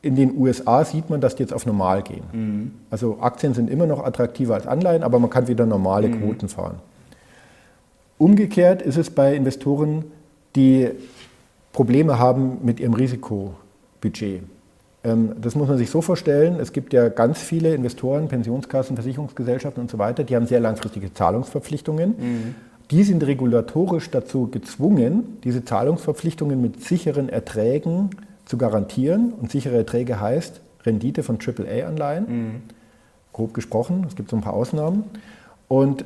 [0.04, 2.24] in den USA sieht man, dass die jetzt auf normal gehen.
[2.34, 2.72] Mhm.
[2.92, 6.22] Also Aktien sind immer noch attraktiver als Anleihen, aber man kann wieder normale mhm.
[6.22, 6.76] Quoten fahren.
[8.18, 10.04] Umgekehrt ist es bei Investoren,
[10.56, 10.90] die
[11.72, 14.44] Probleme haben mit ihrem Risikobudget.
[15.06, 19.82] Ähm, das muss man sich so vorstellen, es gibt ja ganz viele Investoren, Pensionskassen, Versicherungsgesellschaften
[19.82, 22.10] und so weiter, die haben sehr langfristige Zahlungsverpflichtungen.
[22.10, 22.56] Mhm.
[22.92, 28.10] Die sind regulatorisch dazu gezwungen, diese Zahlungsverpflichtungen mit sicheren Erträgen
[28.46, 29.34] zu garantieren.
[29.34, 32.62] Und sichere Erträge heißt Rendite von AAA-Anleihen, mhm.
[33.32, 34.06] grob gesprochen.
[34.08, 35.06] Es gibt so ein paar Ausnahmen.
[35.68, 36.06] Und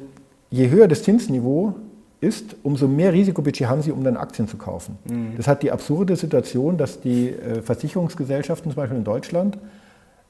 [0.50, 1.76] je höher das Zinsniveau
[2.20, 4.98] ist, umso mehr Risikobudget haben sie, um dann Aktien zu kaufen.
[5.06, 5.34] Mhm.
[5.38, 9.58] Das hat die absurde Situation, dass die äh, Versicherungsgesellschaften, zum Beispiel in Deutschland,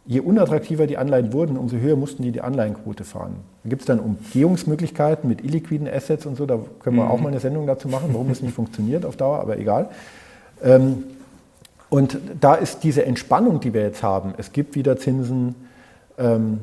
[0.06, 3.36] je unattraktiver die Anleihen wurden, umso höher mussten die die Anleihenquote fahren.
[3.63, 7.12] Da gibt es dann Umgehungsmöglichkeiten mit illiquiden Assets und so, da können wir mhm.
[7.12, 9.89] auch mal eine Sendung dazu machen, warum es nicht funktioniert auf Dauer, aber egal.
[10.63, 11.04] Ähm,
[11.89, 15.56] und da ist diese Entspannung, die wir jetzt haben, es gibt wieder Zinsen,
[16.17, 16.60] ähm,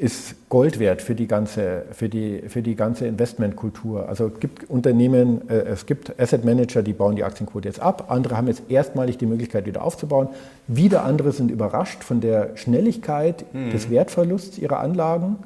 [0.00, 4.08] ist Gold wert für die ganze, für die, für die ganze Investmentkultur.
[4.08, 8.06] Also es gibt Unternehmen, äh, es gibt Asset Manager, die bauen die Aktienquote jetzt ab.
[8.08, 10.28] Andere haben jetzt erstmalig die Möglichkeit, wieder aufzubauen.
[10.68, 13.72] Wieder andere sind überrascht von der Schnelligkeit mhm.
[13.72, 15.36] des Wertverlusts ihrer Anlagen,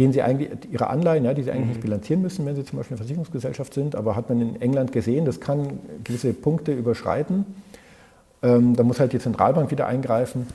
[0.00, 1.70] den sie eigentlich, ihre Anleihen, ja, die sie eigentlich mhm.
[1.70, 3.94] nicht bilanzieren müssen, wenn sie zum Beispiel eine Versicherungsgesellschaft sind.
[3.94, 7.46] Aber hat man in England gesehen, das kann gewisse Punkte überschreiten.
[8.42, 10.46] Ähm, da muss halt die Zentralbank wieder eingreifen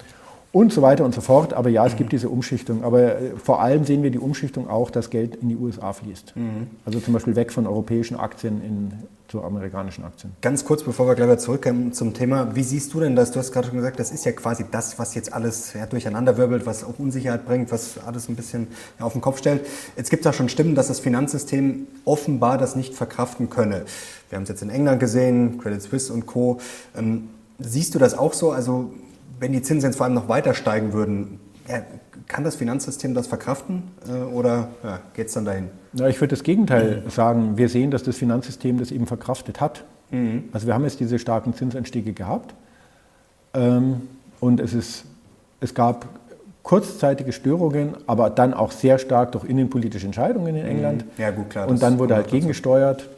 [0.54, 1.54] und so weiter und so fort.
[1.54, 2.84] Aber ja, es gibt diese Umschichtung.
[2.84, 6.36] Aber äh, vor allem sehen wir die Umschichtung auch, dass Geld in die USA fließt.
[6.36, 6.68] Mhm.
[6.86, 8.94] Also zum Beispiel weg von europäischen Aktien in,
[9.28, 10.32] zu amerikanischen Aktien.
[10.42, 13.32] Ganz kurz, bevor wir gleich wieder zurückkommen zum Thema, wie siehst du denn das?
[13.32, 16.68] Du hast gerade schon gesagt, das ist ja quasi das, was jetzt alles ja, durcheinanderwirbelt,
[16.68, 18.68] was auch Unsicherheit bringt, was alles ein bisschen
[19.00, 19.66] ja, auf den Kopf stellt.
[19.98, 23.86] Jetzt gibt es da schon Stimmen, dass das Finanzsystem offenbar das nicht verkraften könne.
[24.30, 26.60] Wir haben es jetzt in England gesehen, Credit Suisse und Co.
[26.96, 28.52] Ähm, siehst du das auch so?
[28.52, 28.92] Also
[29.40, 31.40] wenn die Zinsen jetzt vor allem noch weiter steigen würden,
[32.28, 35.70] kann das Finanzsystem das verkraften äh, oder ja, geht es dann dahin?
[35.94, 37.10] Ja, ich würde das Gegenteil mhm.
[37.10, 37.58] sagen.
[37.58, 39.84] Wir sehen, dass das Finanzsystem das eben verkraftet hat.
[40.12, 40.46] Mhm.
[40.52, 42.54] Also wir haben jetzt diese starken Zinsanstiege gehabt
[43.54, 44.02] ähm,
[44.40, 45.06] und es, ist,
[45.60, 46.08] es gab
[46.64, 51.06] kurzzeitige Störungen, aber dann auch sehr stark durch innenpolitische Entscheidungen in England.
[51.06, 51.22] Mhm.
[51.22, 51.68] Ja, gut, klar.
[51.68, 53.10] Und dann wurde halt gegengesteuert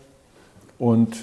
[0.78, 1.16] und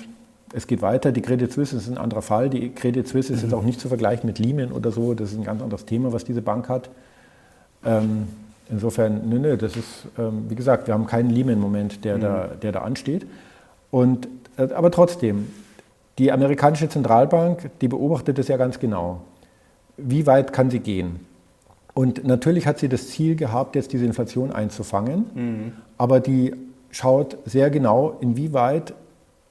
[0.53, 1.13] es geht weiter.
[1.13, 2.51] Die Credit Suisse ist ein anderer Fall.
[2.51, 5.15] Die Credit Suisse ist jetzt auch nicht zu vergleichen mit Lehman oder so.
[5.15, 6.91] Das ist ein ganz anderes Thema, was diese Bank hat.
[7.85, 8.29] Ähm,
[8.71, 12.21] insofern, nö, nö, das ist, ähm, wie gesagt, wir haben keinen Lehman-Moment, der, mhm.
[12.21, 13.27] da, der da ansteht.
[13.91, 15.49] Und, äh, aber trotzdem,
[16.19, 19.23] die amerikanische Zentralbank, die beobachtet das ja ganz genau.
[19.97, 21.21] Wie weit kann sie gehen?
[21.95, 25.73] Und natürlich hat sie das Ziel gehabt, jetzt diese Inflation einzufangen, mhm.
[25.99, 26.55] aber die
[26.91, 28.95] schaut sehr genau, inwieweit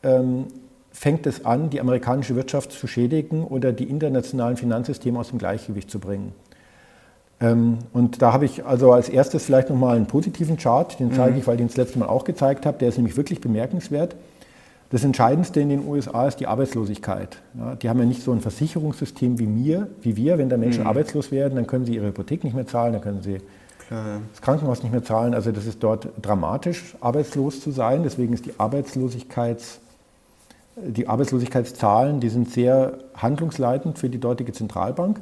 [0.04, 0.48] ähm,
[0.92, 5.90] fängt es an, die amerikanische Wirtschaft zu schädigen oder die internationalen Finanzsysteme aus dem Gleichgewicht
[5.90, 6.34] zu bringen.
[7.40, 11.34] Ähm, und da habe ich also als erstes vielleicht nochmal einen positiven Chart, den zeige
[11.34, 11.40] mhm.
[11.40, 14.16] ich, weil ich den das letzte Mal auch gezeigt habe, der ist nämlich wirklich bemerkenswert.
[14.92, 17.38] Das Entscheidendste in den USA ist die Arbeitslosigkeit.
[17.58, 20.38] Ja, die haben ja nicht so ein Versicherungssystem wie mir, wie wir.
[20.38, 20.88] Wenn da Menschen mhm.
[20.88, 23.38] arbeitslos werden, dann können sie ihre Hypothek nicht mehr zahlen, dann können sie
[23.88, 24.20] Klar.
[24.32, 25.34] das Krankenhaus nicht mehr zahlen.
[25.34, 28.04] Also das ist dort dramatisch, arbeitslos zu sein.
[28.04, 29.80] Deswegen ist die Arbeitslosigkeits,
[30.76, 35.22] die Arbeitslosigkeitszahlen, die sind sehr handlungsleitend für die dortige Zentralbank.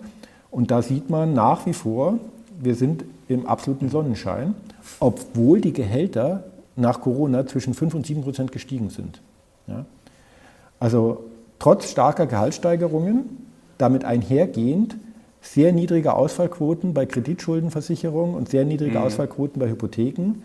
[0.52, 2.20] Und da sieht man nach wie vor,
[2.60, 4.56] wir sind im absoluten Sonnenschein,
[5.00, 6.44] obwohl die Gehälter
[6.76, 9.22] nach Corona zwischen 5 und 7 Prozent gestiegen sind.
[9.68, 9.86] Ja?
[10.80, 11.26] Also
[11.60, 14.98] trotz starker Gehaltssteigerungen, damit einhergehend
[15.42, 19.06] sehr niedrige Ausfallquoten bei Kreditschuldenversicherungen und sehr niedrige mhm.
[19.06, 20.36] Ausfallquoten bei Hypotheken,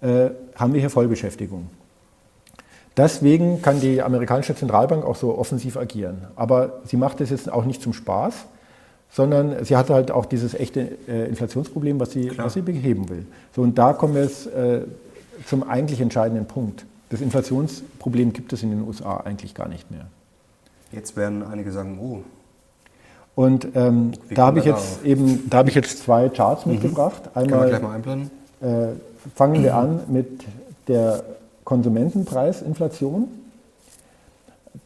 [0.00, 1.68] äh, haben wir hier Vollbeschäftigung.
[2.96, 6.26] Deswegen kann die amerikanische Zentralbank auch so offensiv agieren.
[6.34, 8.34] Aber sie macht das jetzt auch nicht zum Spaß,
[9.10, 13.26] sondern sie hat halt auch dieses echte äh, Inflationsproblem, was sie, was sie beheben will.
[13.54, 14.82] So, und da kommen wir jetzt äh,
[15.46, 16.86] zum eigentlich entscheidenden Punkt.
[17.10, 20.06] Das Inflationsproblem gibt es in den USA eigentlich gar nicht mehr.
[20.92, 22.22] Jetzt werden einige sagen, oh.
[23.34, 26.72] Und ähm, da habe ich jetzt eben, da habe ich jetzt zwei Charts mhm.
[26.72, 27.22] mitgebracht.
[27.34, 28.30] Einmal Können wir gleich mal einblenden?
[28.62, 28.88] Äh,
[29.34, 30.44] fangen wir an mit
[30.88, 31.22] der
[31.66, 33.28] Konsumentenpreisinflation.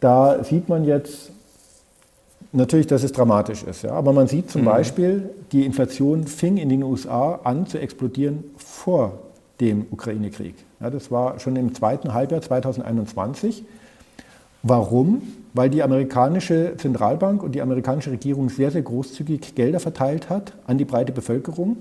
[0.01, 1.31] Da sieht man jetzt
[2.53, 3.83] natürlich, dass es dramatisch ist.
[3.83, 3.93] Ja?
[3.93, 4.67] Aber man sieht zum mhm.
[4.67, 9.19] Beispiel, die Inflation fing in den USA an zu explodieren vor
[9.61, 10.55] dem Ukraine-Krieg.
[10.81, 13.63] Ja, das war schon im zweiten Halbjahr 2021.
[14.63, 15.21] Warum?
[15.53, 20.79] Weil die amerikanische Zentralbank und die amerikanische Regierung sehr, sehr großzügig Gelder verteilt hat an
[20.79, 21.77] die breite Bevölkerung.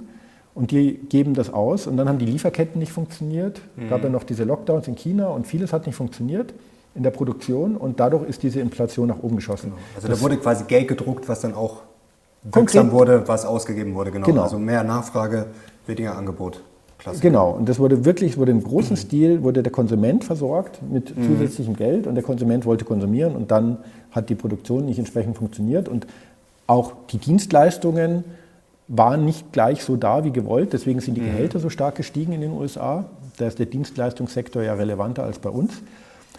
[0.59, 1.87] Und die geben das aus.
[1.87, 3.61] Und dann haben die Lieferketten nicht funktioniert.
[3.77, 3.89] Es mhm.
[3.89, 6.53] gab ja noch diese Lockdowns in China und vieles hat nicht funktioniert
[6.95, 7.77] in der Produktion.
[7.77, 9.71] Und dadurch ist diese Inflation nach oben geschossen.
[9.71, 9.81] Genau.
[9.95, 11.83] Also da wurde quasi Geld gedruckt, was dann auch
[12.43, 14.11] wirksam wurde, was ausgegeben wurde.
[14.11, 14.25] Genau.
[14.25, 14.41] genau.
[14.43, 15.45] Also mehr Nachfrage,
[15.87, 16.61] weniger Angebot.
[16.97, 17.21] Klasse.
[17.21, 18.97] Genau, und das wurde wirklich, wurde im großen mhm.
[18.99, 21.25] Stil, wurde der Konsument versorgt mit mhm.
[21.25, 23.77] zusätzlichem Geld und der Konsument wollte konsumieren und dann
[24.11, 26.05] hat die Produktion nicht entsprechend funktioniert und
[26.67, 28.25] auch die Dienstleistungen
[28.89, 31.27] waren nicht gleich so da wie gewollt, deswegen sind die mhm.
[31.27, 33.05] Gehälter so stark gestiegen in den USA.
[33.37, 35.71] Da ist der Dienstleistungssektor ja relevanter als bei uns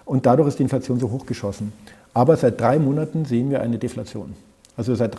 [0.05, 1.73] und dadurch ist die Inflation so hochgeschossen.
[2.13, 4.35] Aber seit drei Monaten sehen wir eine Deflation.
[4.77, 5.17] Also seit,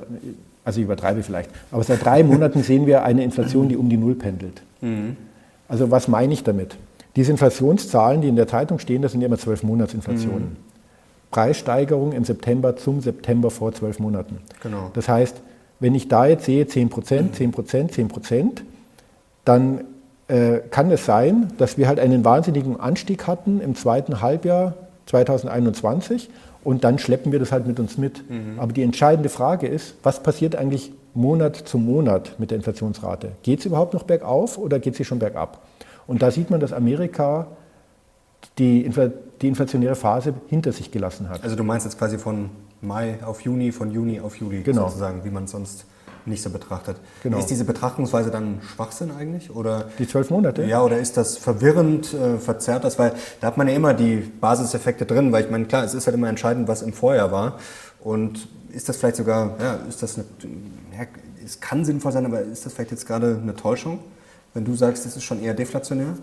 [0.65, 3.98] also ich übertreibe vielleicht, aber seit drei Monaten sehen wir eine Inflation, die um die
[3.98, 4.62] Null pendelt.
[4.82, 5.15] Mhm.
[5.70, 6.76] Also was meine ich damit?
[7.15, 10.50] Diese Inflationszahlen, die in der Zeitung stehen, das sind immer zwölf Monatsinflationen.
[10.50, 10.72] Mhm.
[11.32, 14.39] Preissteigerung im September zum September vor zwölf Monaten.
[14.62, 14.91] Genau.
[14.94, 15.41] Das heißt,
[15.82, 18.63] wenn ich da jetzt sehe 10 Prozent, 10 Prozent, 10 Prozent,
[19.44, 19.82] dann
[20.28, 24.76] äh, kann es sein, dass wir halt einen wahnsinnigen Anstieg hatten im zweiten Halbjahr
[25.08, 26.30] 2021
[26.63, 28.30] und dann schleppen wir das halt mit uns mit.
[28.30, 28.60] Mhm.
[28.60, 33.34] Aber die entscheidende Frage ist, was passiert eigentlich Monat zu Monat mit der Inflationsrate.
[33.44, 35.62] Geht es überhaupt noch bergauf oder geht sie schon bergab?
[36.08, 37.48] Und da sieht man, dass Amerika
[38.58, 41.44] die, Infl die inflationäre Phase hinter sich gelassen hat.
[41.44, 44.88] Also du meinst jetzt quasi von Mai auf Juni, von Juni auf Juli genau.
[44.88, 45.86] sozusagen, wie man es sonst
[46.26, 46.98] nicht so betrachtet.
[47.24, 47.39] Genau.
[47.39, 49.54] Ist diese Betrachtungsweise dann Schwachsinn eigentlich?
[49.56, 50.63] Oder, die zwölf Monate?
[50.65, 53.00] Ja, oder ist das verwirrend, äh, verzerrt das?
[53.00, 56.06] Weil da hat man ja immer die Basiseffekte drin, weil ich meine, klar, es ist
[56.06, 57.58] halt immer entscheidend, was im Vorjahr war.
[58.00, 60.26] Und ist das vielleicht sogar, ja, ist das eine,
[60.98, 61.06] ja,
[61.44, 64.00] es kann sinnvoll sein, aber ist das vielleicht jetzt gerade eine Täuschung,
[64.54, 66.13] wenn du sagst, das ist schon eher deflationär?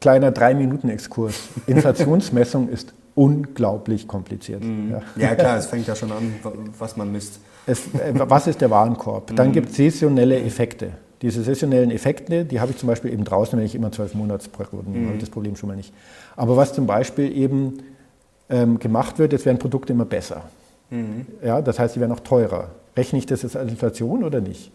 [0.00, 1.34] Kleiner Drei-Minuten-Exkurs.
[1.66, 4.64] Inflationsmessung ist unglaublich kompliziert.
[4.64, 4.92] Mhm.
[4.92, 5.02] Ja.
[5.16, 5.34] ja.
[5.34, 6.34] klar, es fängt ja schon an,
[6.78, 7.38] was man misst.
[7.66, 9.36] Es, äh, was ist der Warenkorb?
[9.36, 9.52] Dann mhm.
[9.52, 10.92] gibt es saisonelle Effekte.
[11.20, 14.92] Diese saisonellen Effekte, die habe ich zum Beispiel eben draußen, wenn ich immer zwölf Monatsperioden
[14.94, 15.04] mhm.
[15.04, 15.92] habe ich das Problem schon mal nicht.
[16.34, 17.82] Aber was zum Beispiel eben
[18.48, 20.44] ähm, gemacht wird, jetzt werden Produkte immer besser.
[20.88, 21.26] Mhm.
[21.44, 22.70] Ja, das heißt, sie werden auch teurer.
[22.96, 24.72] Rechne ich das jetzt als Inflation oder nicht?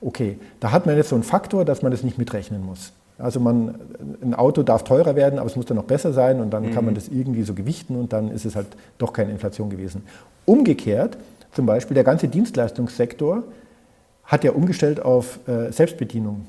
[0.00, 2.94] Okay, da hat man jetzt so einen Faktor, dass man das nicht mitrechnen muss.
[3.18, 3.74] Also man,
[4.22, 6.70] ein Auto darf teurer werden, aber es muss dann noch besser sein und dann mhm.
[6.72, 6.98] kann man mhm.
[6.98, 10.02] das irgendwie so gewichten und dann ist es halt doch keine Inflation gewesen.
[10.44, 11.18] Umgekehrt,
[11.52, 13.44] zum Beispiel der ganze Dienstleistungssektor
[14.24, 16.46] hat ja umgestellt auf äh, Selbstbedienung.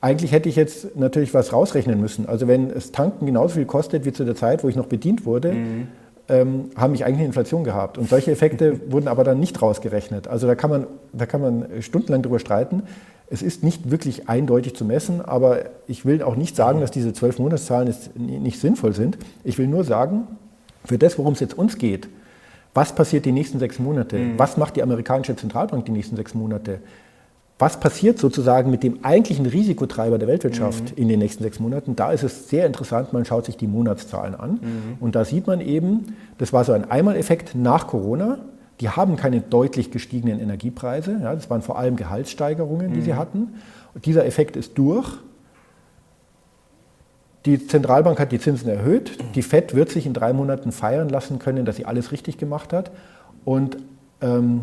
[0.00, 2.28] Eigentlich hätte ich jetzt natürlich was rausrechnen müssen.
[2.28, 5.26] Also wenn es Tanken genauso viel kostet wie zu der Zeit, wo ich noch bedient
[5.26, 5.88] wurde, mhm.
[6.28, 7.98] ähm, haben ich eigentlich eine Inflation gehabt.
[7.98, 10.28] Und solche Effekte wurden aber dann nicht rausgerechnet.
[10.28, 12.82] Also da kann man, da kann man stundenlang drüber streiten.
[13.32, 17.12] Es ist nicht wirklich eindeutig zu messen, aber ich will auch nicht sagen, dass diese
[17.12, 19.16] zwölf Monatszahlen nicht sinnvoll sind.
[19.42, 20.26] Ich will nur sagen,
[20.84, 22.08] für das, worum es jetzt uns geht,
[22.74, 24.18] was passiert die nächsten sechs Monate?
[24.18, 24.38] Mhm.
[24.38, 26.80] Was macht die amerikanische Zentralbank die nächsten sechs Monate?
[27.62, 31.02] was passiert sozusagen mit dem eigentlichen Risikotreiber der Weltwirtschaft mhm.
[31.02, 34.34] in den nächsten sechs Monaten, da ist es sehr interessant, man schaut sich die Monatszahlen
[34.34, 34.50] an.
[34.54, 34.58] Mhm.
[34.98, 38.38] Und da sieht man eben, das war so ein Einmaleffekt nach Corona.
[38.82, 41.16] Die haben keine deutlich gestiegenen Energiepreise.
[41.22, 43.04] Ja, das waren vor allem Gehaltssteigerungen, die mhm.
[43.04, 43.54] sie hatten.
[43.94, 45.08] Und dieser Effekt ist durch.
[47.46, 49.18] Die Zentralbank hat die Zinsen erhöht.
[49.36, 52.72] Die FED wird sich in drei Monaten feiern lassen können, dass sie alles richtig gemacht
[52.72, 52.90] hat.
[53.44, 53.76] Und
[54.20, 54.62] ähm,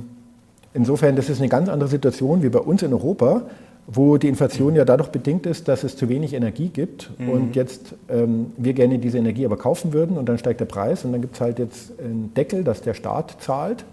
[0.74, 3.44] insofern, das ist eine ganz andere Situation wie bei uns in Europa,
[3.88, 7.30] wo die Inflation ja dadurch bedingt ist, dass es zu wenig Energie gibt mhm.
[7.30, 11.06] und jetzt ähm, wir gerne diese Energie aber kaufen würden und dann steigt der Preis
[11.06, 13.86] und dann gibt es halt jetzt einen Deckel, dass der Staat zahlt.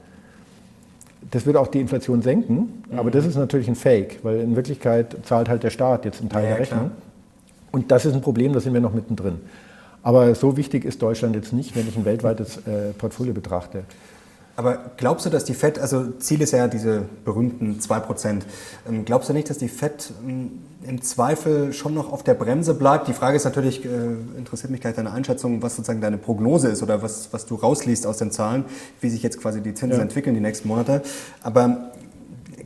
[1.31, 2.99] Das würde auch die Inflation senken, mhm.
[2.99, 6.31] aber das ist natürlich ein Fake, weil in Wirklichkeit zahlt halt der Staat jetzt einen
[6.31, 6.81] Teil ja, der Rechnung.
[6.81, 6.91] Klar.
[7.73, 9.39] Und das ist ein Problem, da sind wir noch mittendrin.
[10.03, 13.83] Aber so wichtig ist Deutschland jetzt nicht, wenn ich ein weltweites äh, Portfolio betrachte.
[14.57, 18.43] Aber glaubst du, dass die FED, also Ziel ist ja diese berühmten 2%,
[18.89, 22.73] ähm, glaubst du nicht, dass die FED ähm, im Zweifel schon noch auf der Bremse
[22.73, 23.07] bleibt?
[23.07, 23.89] Die Frage ist natürlich, äh,
[24.37, 28.07] interessiert mich gleich deine Einschätzung, was sozusagen deine Prognose ist oder was, was du rausliest
[28.07, 28.65] aus den Zahlen,
[29.03, 30.03] wie sich jetzt quasi die Zinsen ja.
[30.03, 31.03] entwickeln die nächsten Monate.
[31.43, 31.93] Aber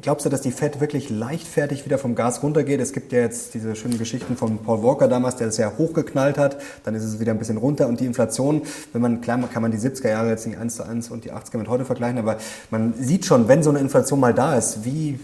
[0.02, 2.80] glaubst du, dass die Fed wirklich leichtfertig wieder vom Gas runtergeht?
[2.80, 6.38] Es gibt ja jetzt diese schönen Geschichten von Paul Walker damals, der das ja hochgeknallt
[6.38, 9.62] hat, dann ist es wieder ein bisschen runter und die Inflation, wenn man, klar kann
[9.62, 12.18] man die 70er Jahre jetzt nicht eins zu eins und die 80er mit heute vergleichen,
[12.18, 12.36] aber
[12.70, 15.18] man sieht schon, wenn so eine Inflation mal da ist, wie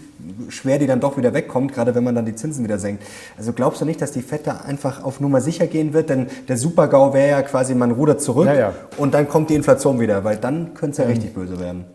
[0.49, 3.03] schwer die dann doch wieder wegkommt, gerade wenn man dann die Zinsen wieder senkt.
[3.37, 6.09] Also glaubst du nicht, dass die Fed da einfach auf Nummer sicher gehen wird?
[6.09, 8.73] Denn der Super-GAU wäre ja quasi, man rudert zurück ja, ja.
[8.97, 11.85] und dann kommt die Inflation wieder, weil dann könnte es ja ähm, richtig böse werden.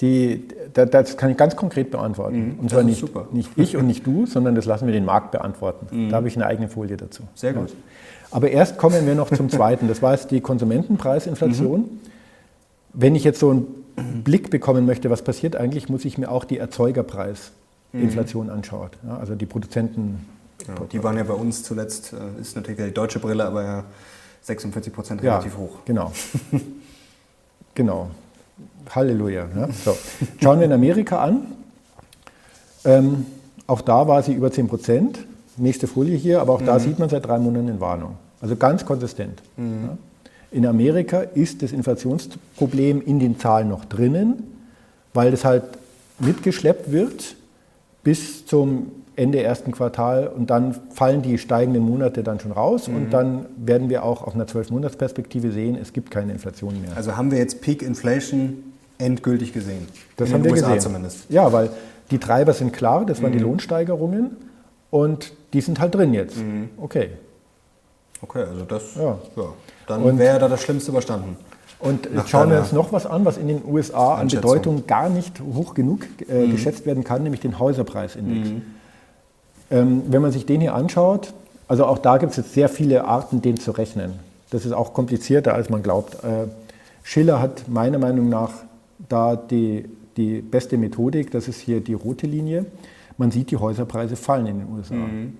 [0.00, 2.54] Die, das kann ich ganz konkret beantworten.
[2.54, 5.32] Mhm, und zwar nicht, nicht, ich und nicht du, sondern das lassen wir den Markt
[5.32, 5.86] beantworten.
[5.90, 6.10] Mhm.
[6.10, 7.22] Da habe ich eine eigene Folie dazu.
[7.34, 7.74] Sehr gut.
[8.30, 9.88] Aber erst kommen wir noch zum Zweiten.
[9.88, 11.80] Das war jetzt die Konsumentenpreisinflation.
[11.80, 12.00] Mhm.
[12.94, 16.44] Wenn ich jetzt so einen Blick bekommen möchte, was passiert eigentlich, muss ich mir auch
[16.44, 18.52] die Erzeugerpreisinflation mhm.
[18.52, 18.90] anschauen.
[19.06, 20.26] Ja, also die Produzenten.
[20.66, 23.84] Ja, die waren ja bei uns zuletzt, äh, ist natürlich die deutsche Brille, aber ja
[24.42, 25.78] 46 Prozent relativ hoch.
[25.84, 26.12] Genau.
[27.74, 28.10] genau.
[28.90, 29.46] Halleluja.
[29.46, 29.68] Ne?
[29.84, 29.96] So.
[30.42, 31.46] Schauen wir in Amerika an.
[32.84, 33.26] Ähm,
[33.66, 35.18] auch da war sie über 10 Prozent.
[35.56, 36.66] Nächste Folie hier, aber auch mhm.
[36.66, 38.16] da sieht man seit drei Monaten in Warnung.
[38.40, 39.42] Also ganz konsistent.
[39.56, 39.84] Mhm.
[39.84, 39.98] Ja?
[40.50, 44.44] In Amerika ist das Inflationsproblem in den Zahlen noch drinnen,
[45.14, 45.64] weil das halt
[46.18, 47.36] mitgeschleppt wird
[48.02, 52.96] bis zum Ende ersten Quartal und dann fallen die steigenden Monate dann schon raus mhm.
[52.96, 56.96] und dann werden wir auch auf einer 12-Monats-Perspektive sehen, es gibt keine Inflation mehr.
[56.96, 58.62] Also haben wir jetzt Peak Inflation
[58.98, 59.86] endgültig gesehen.
[60.16, 60.80] Das In haben wir USA gesehen.
[60.80, 61.30] zumindest.
[61.30, 61.70] Ja, weil
[62.10, 63.36] die Treiber sind klar, das waren mhm.
[63.36, 64.36] die Lohnsteigerungen
[64.90, 66.38] und die sind halt drin jetzt.
[66.38, 66.70] Mhm.
[66.78, 67.10] Okay.
[68.22, 69.18] Okay, also das, ja.
[69.36, 69.44] ja.
[69.88, 71.36] Dann wäre da das Schlimmste überstanden.
[71.80, 75.08] Und jetzt schauen wir uns noch was an, was in den USA an Bedeutung gar
[75.08, 76.52] nicht hoch genug äh, mhm.
[76.52, 78.50] geschätzt werden kann, nämlich den Häuserpreisindex.
[79.72, 81.32] Ähm, wenn man sich den hier anschaut,
[81.66, 84.12] also auch da gibt es jetzt sehr viele Arten, den zu rechnen.
[84.50, 86.22] Das ist auch komplizierter, als man glaubt.
[86.22, 86.48] Äh,
[87.02, 88.52] Schiller hat meiner Meinung nach
[89.08, 89.86] da die,
[90.18, 92.66] die beste Methodik, das ist hier die rote Linie.
[93.16, 94.94] Man sieht, die Häuserpreise fallen in den USA.
[94.94, 95.38] Mhm.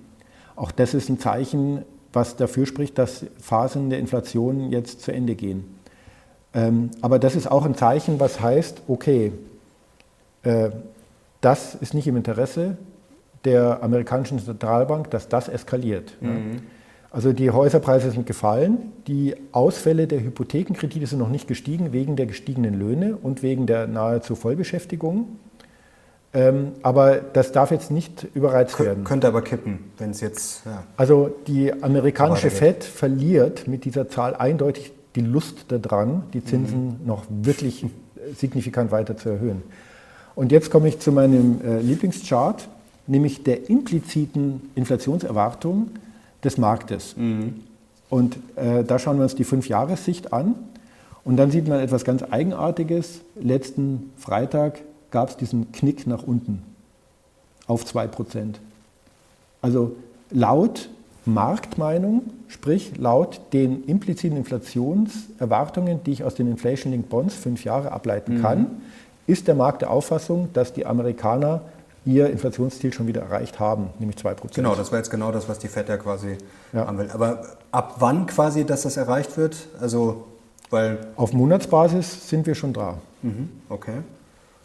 [0.55, 5.35] Auch das ist ein Zeichen, was dafür spricht, dass Phasen der Inflation jetzt zu Ende
[5.35, 5.63] gehen.
[6.55, 9.31] Ähm, aber das ist auch ein Zeichen, was heißt, okay,
[10.41, 10.69] äh,
[11.41, 12.77] das ist nicht im Interesse
[13.45, 16.15] der amerikanischen Zentralbank, dass das eskaliert.
[16.21, 16.29] Mhm.
[16.29, 16.61] Ja.
[17.11, 22.25] Also die Häuserpreise sind gefallen, die Ausfälle der Hypothekenkredite sind noch nicht gestiegen wegen der
[22.25, 25.27] gestiegenen Löhne und wegen der nahezu Vollbeschäftigung.
[26.33, 29.03] Ähm, aber das darf jetzt nicht überreizt Kön werden.
[29.03, 30.65] Könnte aber kippen, wenn es jetzt.
[30.65, 30.83] Ja.
[30.97, 37.05] Also die amerikanische Fed verliert mit dieser Zahl eindeutig die Lust daran, die Zinsen mhm.
[37.05, 37.85] noch wirklich
[38.35, 39.61] signifikant weiter zu erhöhen.
[40.33, 42.67] Und jetzt komme ich zu meinem äh, Lieblingschart,
[43.07, 45.89] nämlich der impliziten Inflationserwartung
[46.43, 47.15] des Marktes.
[47.17, 47.61] Mhm.
[48.09, 50.55] Und äh, da schauen wir uns die Fünfjahressicht an.
[51.25, 53.21] Und dann sieht man etwas ganz Eigenartiges.
[53.35, 56.61] Letzten Freitag gab es diesen Knick nach unten
[57.67, 58.55] auf 2%.
[59.61, 59.95] Also
[60.31, 60.89] laut
[61.25, 68.41] Marktmeinung, sprich laut den impliziten Inflationserwartungen, die ich aus den Inflation-Linked Bonds fünf Jahre ableiten
[68.41, 68.67] kann, mhm.
[69.25, 71.61] ist der Markt der Auffassung, dass die Amerikaner
[72.05, 74.55] ihr Inflationsziel schon wieder erreicht haben, nämlich 2%.
[74.55, 76.37] Genau, das war jetzt genau das, was die FED ja quasi
[76.73, 76.85] ja.
[76.85, 77.09] haben will.
[77.13, 79.55] Aber ab wann quasi, dass das erreicht wird?
[79.79, 80.25] Also,
[80.69, 82.97] weil Auf Monatsbasis sind wir schon da.
[83.21, 83.99] Mhm, okay.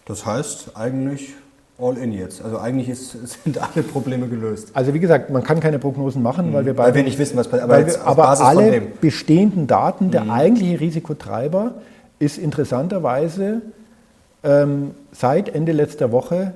[0.07, 1.35] Das heißt eigentlich
[1.79, 2.43] all in jetzt.
[2.43, 3.13] Also eigentlich ist,
[3.45, 4.71] sind alle Probleme gelöst.
[4.75, 6.55] Also wie gesagt, man kann keine Prognosen machen, mhm.
[6.55, 7.71] weil wir beide, weil wir nicht wissen, was passiert.
[7.71, 10.31] Aber, wir, aber alle bestehenden Daten, der mhm.
[10.31, 11.75] eigentliche Risikotreiber
[12.19, 13.63] ist interessanterweise
[14.43, 16.53] ähm, seit Ende letzter Woche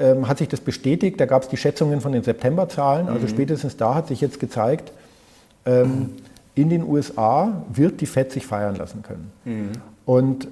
[0.00, 1.20] ähm, hat sich das bestätigt.
[1.20, 3.08] Da gab es die Schätzungen von den Septemberzahlen.
[3.08, 3.30] Also mhm.
[3.30, 4.92] spätestens da hat sich jetzt gezeigt,
[5.66, 6.10] ähm,
[6.54, 9.30] in den USA wird die FED sich feiern lassen können.
[9.44, 9.72] Mhm.
[10.04, 10.48] Und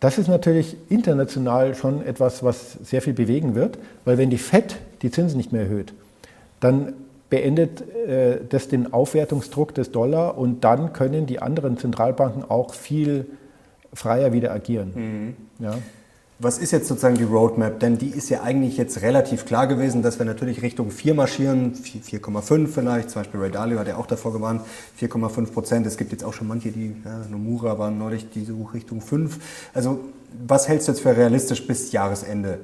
[0.00, 4.76] das ist natürlich international schon etwas, was sehr viel bewegen wird, weil wenn die FED
[5.02, 5.92] die Zinsen nicht mehr erhöht,
[6.60, 6.92] dann
[7.30, 13.26] beendet äh, das den Aufwertungsdruck des Dollar und dann können die anderen Zentralbanken auch viel
[13.92, 14.92] freier wieder agieren.
[14.94, 15.64] Mhm.
[15.64, 15.74] Ja.
[16.40, 17.80] Was ist jetzt sozusagen die Roadmap?
[17.80, 21.74] Denn die ist ja eigentlich jetzt relativ klar gewesen, dass wir natürlich Richtung 4 marschieren,
[21.74, 23.10] 4,5 vielleicht.
[23.10, 24.62] Zum Beispiel Ray Dalio hat ja auch davor gewarnt,
[25.00, 25.86] 4,5 Prozent.
[25.86, 29.38] Es gibt jetzt auch schon manche, die, ja, Nomura waren neulich, die so Richtung 5.
[29.74, 29.98] Also
[30.46, 32.60] was hältst du jetzt für realistisch bis Jahresende?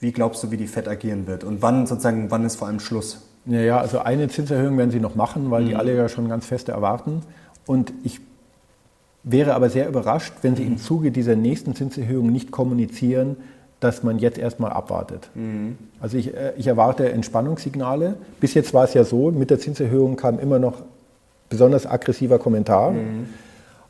[0.00, 1.44] Wie glaubst du, wie die FED agieren wird?
[1.44, 3.20] Und wann sozusagen, wann ist vor allem Schluss?
[3.44, 5.66] Naja, also eine Zinserhöhung werden sie noch machen, weil mhm.
[5.68, 7.22] die alle ja schon ganz feste erwarten.
[7.64, 8.20] Und ich
[9.24, 13.36] wäre aber sehr überrascht, wenn sie im Zuge dieser nächsten Zinserhöhung nicht kommunizieren,
[13.80, 15.30] dass man jetzt erstmal abwartet.
[15.34, 15.76] Mhm.
[16.00, 18.16] Also ich, äh, ich, erwarte Entspannungssignale.
[18.40, 20.82] Bis jetzt war es ja so, mit der Zinserhöhung kam immer noch
[21.48, 22.92] besonders aggressiver Kommentar.
[22.92, 23.26] Mhm.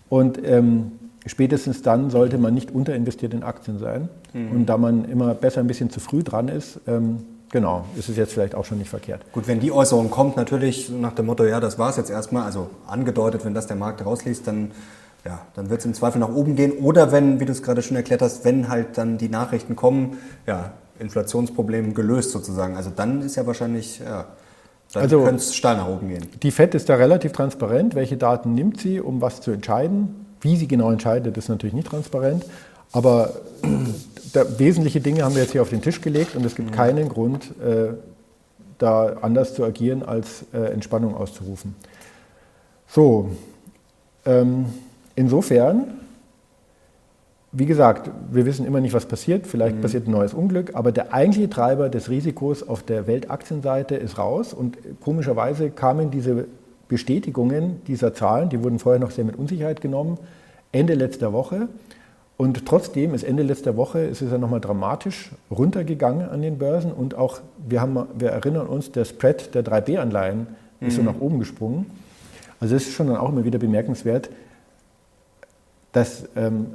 [0.09, 0.93] Und ähm,
[1.27, 4.09] spätestens dann sollte man nicht unterinvestiert in Aktien sein.
[4.33, 4.51] Mhm.
[4.51, 7.19] Und da man immer besser ein bisschen zu früh dran ist, ähm,
[7.51, 9.21] Genau, ist es jetzt vielleicht auch schon nicht verkehrt.
[9.31, 12.43] Gut, wenn die Äußerung kommt, natürlich nach dem Motto, ja, das war es jetzt erstmal,
[12.43, 14.73] also angedeutet, wenn das der Markt rausliest, dann
[15.25, 16.73] ja, dann wird es im Zweifel nach oben gehen.
[16.73, 20.19] Oder wenn, wie du es gerade schon erklärt hast, wenn halt dann die Nachrichten kommen,
[20.47, 22.77] ja, Inflationsproblem gelöst sozusagen.
[22.77, 24.27] Also dann ist ja wahrscheinlich, ja,
[24.93, 26.27] dann also, könnte es steil nach oben gehen.
[26.43, 27.95] Die FED ist da relativ transparent.
[27.95, 30.27] Welche Daten nimmt sie, um was zu entscheiden?
[30.41, 32.45] Wie sie genau entscheidet, ist natürlich nicht transparent.
[32.93, 33.35] Aber
[34.33, 36.75] da, wesentliche Dinge haben wir jetzt hier auf den Tisch gelegt und es gibt mhm.
[36.75, 37.95] keinen Grund, äh,
[38.79, 41.75] da anders zu agieren, als äh, Entspannung auszurufen.
[42.89, 43.31] So,
[44.27, 44.67] ähm,
[45.17, 45.85] Insofern,
[47.53, 49.47] wie gesagt, wir wissen immer nicht, was passiert.
[49.47, 49.81] Vielleicht mhm.
[49.81, 54.53] passiert ein neues Unglück, aber der eigentliche Treiber des Risikos auf der Weltaktienseite ist raus.
[54.53, 56.47] Und komischerweise kamen diese
[56.89, 60.19] Bestätigungen dieser Zahlen, die wurden vorher noch sehr mit Unsicherheit genommen,
[60.73, 61.69] Ende letzter Woche.
[62.37, 66.93] Und trotzdem ist Ende letzter Woche ist es ja nochmal dramatisch runtergegangen an den Börsen
[66.93, 70.49] und auch, wir, haben, wir erinnern uns, der Spread der 3B-Anleihen
[70.81, 71.05] ist mhm.
[71.07, 71.87] so nach oben gesprungen.
[72.59, 74.31] Also es ist schon dann auch immer wieder bemerkenswert,
[75.95, 76.67] dass ähm,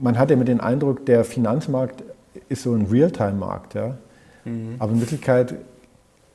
[0.00, 2.02] man hat ja mit den Eindruck, der Finanzmarkt
[2.48, 3.74] ist so ein Realtime-Markt.
[3.74, 3.98] Ja?
[4.44, 4.76] Mhm.
[4.78, 5.54] Aber in Wirklichkeit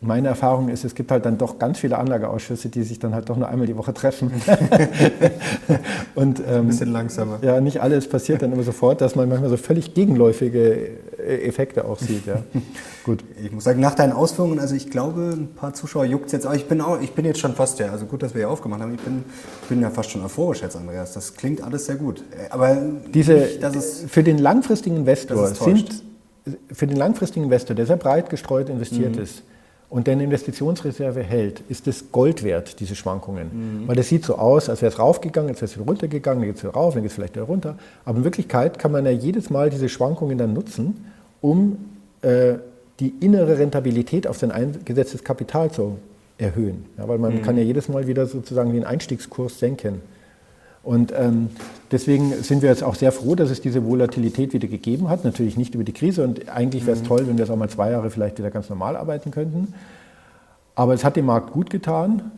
[0.04, 3.30] meine Erfahrung ist, es gibt halt dann doch ganz viele Anlageausschüsse, die sich dann halt
[3.30, 4.32] doch nur einmal die Woche treffen.
[6.16, 7.39] und, ähm, Ein bisschen langsamer.
[7.42, 11.86] Ja, nicht alles passiert dann immer sofort, dass man manchmal so völlig gegenläufige äh, Effekte
[11.86, 12.26] auch sieht.
[12.26, 12.44] Ja.
[13.04, 13.24] gut.
[13.42, 16.48] Ich muss sagen, nach deinen Ausführungen, also ich glaube, ein paar Zuschauer juckt es jetzt
[16.48, 16.54] auch.
[16.54, 17.02] Ich bin, auch.
[17.02, 19.24] ich bin jetzt schon fast, ja, also gut, dass wir hier aufgemacht haben, ich bin,
[19.70, 21.13] bin ja fast schon euphorisch jetzt, Andreas.
[21.13, 22.24] Das klingt alles sehr gut.
[22.50, 22.78] Aber
[23.13, 26.04] Diese, nicht, es, für den langfristigen Investor sind,
[26.72, 29.22] für den langfristigen Investor, der sehr breit gestreut investiert mhm.
[29.22, 29.44] ist,
[29.93, 33.84] und deine Investitionsreserve hält, ist es Gold wert, diese Schwankungen.
[33.84, 33.88] Mhm.
[33.88, 36.49] Weil das sieht so aus, als wäre es raufgegangen, jetzt wäre es wieder runtergegangen, dann
[36.49, 37.77] geht es wieder rauf, dann geht es vielleicht wieder runter.
[38.03, 41.06] Aber in Wirklichkeit kann man ja jedes Mal diese Schwankungen dann nutzen,
[41.41, 41.77] um
[42.23, 42.56] äh,
[42.99, 45.99] die innere Rentabilität auf sein eingesetztes Kapital zu
[46.39, 46.86] erhöhen.
[46.97, 47.41] Ja, weil man mhm.
[47.43, 50.01] kann ja jedes Mal wieder sozusagen den Einstiegskurs senken.
[50.84, 51.50] Und ähm,
[51.91, 55.24] deswegen sind wir jetzt auch sehr froh, dass es diese Volatilität wieder gegeben hat.
[55.24, 57.08] Natürlich nicht über die Krise und eigentlich wäre es mhm.
[57.08, 59.74] toll, wenn wir es auch mal zwei Jahre vielleicht wieder ganz normal arbeiten könnten.
[60.76, 62.32] Aber es hat dem Markt gut getan.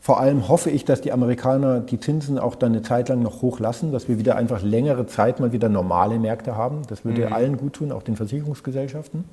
[0.00, 3.42] Vor allem hoffe ich, dass die Amerikaner die Zinsen auch dann eine Zeit lang noch
[3.42, 6.82] hoch lassen, dass wir wieder einfach längere Zeit mal wieder normale Märkte haben.
[6.88, 7.32] Das würde mhm.
[7.34, 9.24] allen gut tun, auch den Versicherungsgesellschaften.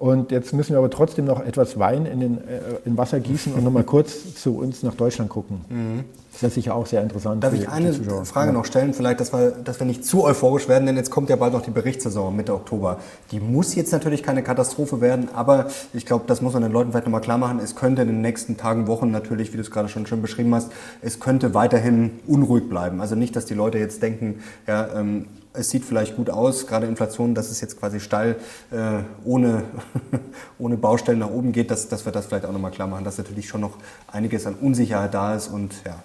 [0.00, 3.52] Und jetzt müssen wir aber trotzdem noch etwas Wein in, den, äh, in Wasser gießen
[3.52, 5.60] und nochmal kurz zu uns nach Deutschland gucken.
[5.68, 6.04] Mhm.
[6.32, 7.44] Das ist sicher auch sehr interessant.
[7.44, 8.52] Darf ich eine Frage ja.
[8.54, 11.36] noch stellen, vielleicht, dass wir, dass wir nicht zu euphorisch werden, denn jetzt kommt ja
[11.36, 12.98] bald noch die Berichtssaison Mitte Oktober.
[13.30, 16.92] Die muss jetzt natürlich keine Katastrophe werden, aber ich glaube, das muss man den Leuten
[16.92, 17.60] vielleicht nochmal klar machen.
[17.62, 20.54] Es könnte in den nächsten Tagen, Wochen natürlich, wie du es gerade schon schön beschrieben
[20.54, 23.02] hast, es könnte weiterhin unruhig bleiben.
[23.02, 26.86] Also nicht, dass die Leute jetzt denken, ja, ähm, es sieht vielleicht gut aus, gerade
[26.86, 28.36] Inflation, dass es jetzt quasi steil
[28.70, 29.64] äh, ohne,
[30.58, 33.18] ohne Baustellen nach oben geht, dass, dass wir das vielleicht auch nochmal klar machen, dass
[33.18, 36.02] natürlich schon noch einiges an Unsicherheit da ist und ja,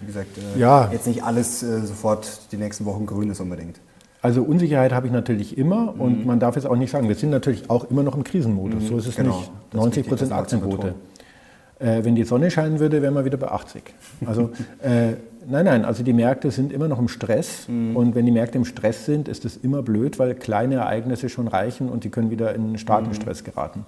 [0.00, 0.90] wie gesagt, äh, ja.
[0.92, 3.80] jetzt nicht alles äh, sofort die nächsten Wochen grün ist unbedingt.
[4.20, 6.26] Also Unsicherheit habe ich natürlich immer und mhm.
[6.26, 8.84] man darf jetzt auch nicht sagen, wir sind natürlich auch immer noch im Krisenmodus.
[8.84, 8.86] Mhm.
[8.86, 9.38] So ist es genau.
[9.38, 9.50] nicht.
[9.74, 10.94] 90 Prozent Aktienquote.
[11.80, 13.82] Äh, wenn die Sonne scheinen würde, wären wir wieder bei 80.
[14.24, 14.52] Also
[14.82, 15.14] äh,
[15.48, 17.96] nein, nein, also die Märkte sind immer noch im Stress mhm.
[17.96, 21.48] und wenn die Märkte im Stress sind, ist das immer blöd, weil kleine Ereignisse schon
[21.48, 23.14] reichen und die können wieder in starken mhm.
[23.14, 23.84] Stress geraten.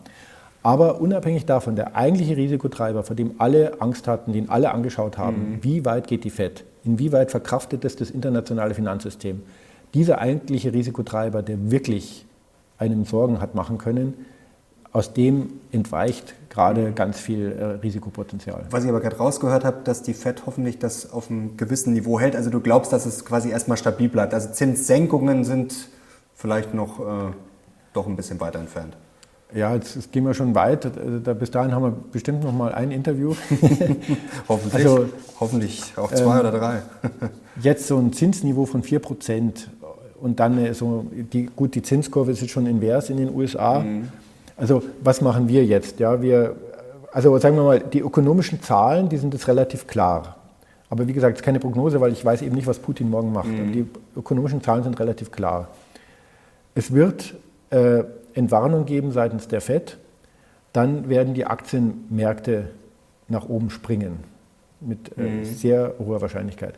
[0.63, 5.37] Aber unabhängig davon, der eigentliche Risikotreiber, vor dem alle Angst hatten, den alle angeschaut haben,
[5.37, 5.59] mhm.
[5.63, 9.43] wie weit geht die FED, inwieweit verkraftet es das internationale Finanzsystem,
[9.93, 12.25] dieser eigentliche Risikotreiber, der wirklich
[12.79, 14.15] einem Sorgen hat machen können,
[14.93, 18.67] aus dem entweicht gerade ganz viel äh, Risikopotenzial.
[18.71, 22.21] Was ich aber gerade rausgehört habe, dass die FED hoffentlich das auf einem gewissen Niveau
[22.21, 22.37] hält.
[22.37, 24.33] Also du glaubst, dass es quasi erstmal stabil bleibt.
[24.33, 25.75] Also Zinssenkungen sind
[26.35, 27.33] vielleicht noch äh,
[27.93, 28.97] doch ein bisschen weiter entfernt.
[29.53, 30.91] Ja, jetzt, jetzt, gehen wir schon weit.
[31.25, 33.35] Da, bis dahin haben wir bestimmt noch mal ein Interview.
[34.49, 35.07] hoffentlich, also,
[35.41, 36.83] hoffentlich auch zwei ähm, oder drei.
[37.63, 39.71] jetzt so ein Zinsniveau von 4 Prozent
[40.21, 43.81] und dann so, die, gut, die Zinskurve ist jetzt schon invers in den USA.
[43.81, 44.09] Mhm.
[44.57, 45.99] Also was machen wir jetzt?
[46.01, 46.57] Ja, wir,
[47.13, 50.37] also sagen wir mal, die ökonomischen Zahlen, die sind jetzt relativ klar.
[50.91, 53.33] Aber wie gesagt, es ist keine Prognose, weil ich weiß eben nicht, was Putin morgen
[53.33, 53.49] macht.
[53.49, 53.73] Mhm.
[53.73, 53.87] die
[54.17, 55.69] ökonomischen Zahlen sind relativ klar.
[56.75, 57.35] Es wird
[57.71, 59.97] äh, Entwarnung geben seitens der FED,
[60.73, 62.69] dann werden die Aktienmärkte
[63.29, 64.19] nach oben springen
[64.81, 65.45] mit äh, mhm.
[65.45, 66.75] sehr hoher Wahrscheinlichkeit.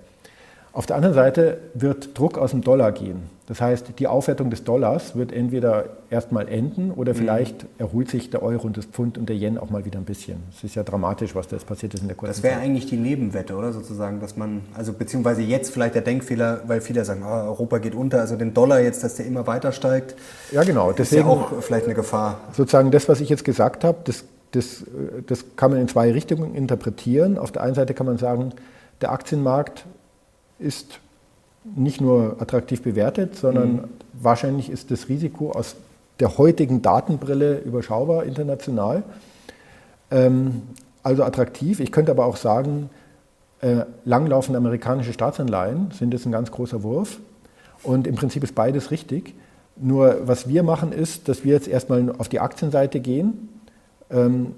[0.77, 3.23] Auf der anderen Seite wird Druck aus dem Dollar gehen.
[3.47, 7.17] Das heißt, die Aufwertung des Dollars wird entweder erstmal enden oder mhm.
[7.17, 7.69] vielleicht mhm.
[7.79, 10.37] erholt sich der Euro und das Pfund und der Yen auch mal wieder ein bisschen.
[10.55, 12.85] Es ist ja dramatisch, was da jetzt passiert ist in der kurzen Das wäre eigentlich
[12.85, 17.23] die Nebenwette, oder sozusagen, dass man, also beziehungsweise jetzt vielleicht der Denkfehler, weil viele sagen,
[17.25, 20.15] oh, Europa geht unter, also den Dollar jetzt, dass der immer weiter steigt.
[20.53, 20.93] Ja, genau.
[20.93, 22.41] Deswegen, ist ja auch vielleicht eine Gefahr.
[22.53, 24.85] Sozusagen das, was ich jetzt gesagt habe, das, das,
[25.27, 27.39] das kann man in zwei Richtungen interpretieren.
[27.39, 28.53] Auf der einen Seite kann man sagen,
[29.01, 29.87] der Aktienmarkt
[30.59, 31.01] ist
[31.75, 33.85] nicht nur attraktiv bewertet, sondern mhm.
[34.13, 35.77] wahrscheinlich ist das Risiko aus
[36.21, 39.03] der heutigen Datenbrille überschaubar international.
[40.11, 40.63] Ähm,
[41.03, 41.81] also attraktiv.
[41.81, 42.91] Ich könnte aber auch sagen,
[43.61, 47.19] äh, langlaufende amerikanische Staatsanleihen sind jetzt ein ganz großer Wurf.
[47.83, 49.35] Und im Prinzip ist beides richtig.
[49.77, 53.49] Nur was wir machen ist, dass wir jetzt erstmal auf die Aktienseite gehen
[54.11, 54.55] ähm,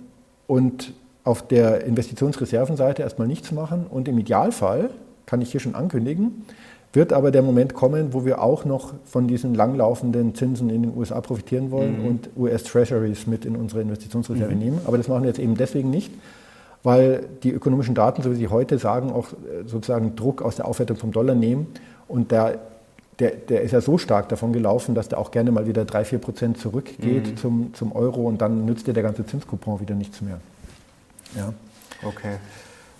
[0.46, 0.92] und
[1.24, 4.90] auf der Investitionsreservenseite erstmal nichts machen und im Idealfall
[5.28, 6.46] kann ich hier schon ankündigen.
[6.94, 10.96] Wird aber der Moment kommen, wo wir auch noch von diesen langlaufenden Zinsen in den
[10.96, 12.06] USA profitieren wollen mhm.
[12.06, 14.58] und US-Treasuries mit in unsere Investitionsreserve mhm.
[14.58, 14.80] nehmen.
[14.86, 16.10] Aber das machen wir jetzt eben deswegen nicht,
[16.82, 20.64] weil die ökonomischen Daten, so wie sie heute sagen, auch äh, sozusagen Druck aus der
[20.64, 21.66] Aufwertung vom Dollar nehmen.
[22.08, 22.58] Und der,
[23.18, 26.06] der, der ist ja so stark davon gelaufen, dass der auch gerne mal wieder 3,
[26.06, 27.36] 4 Prozent zurückgeht mhm.
[27.36, 30.40] zum, zum Euro und dann nützt dir der ganze Zinskupon wieder nichts mehr.
[31.36, 31.52] Ja.
[32.02, 32.36] Okay.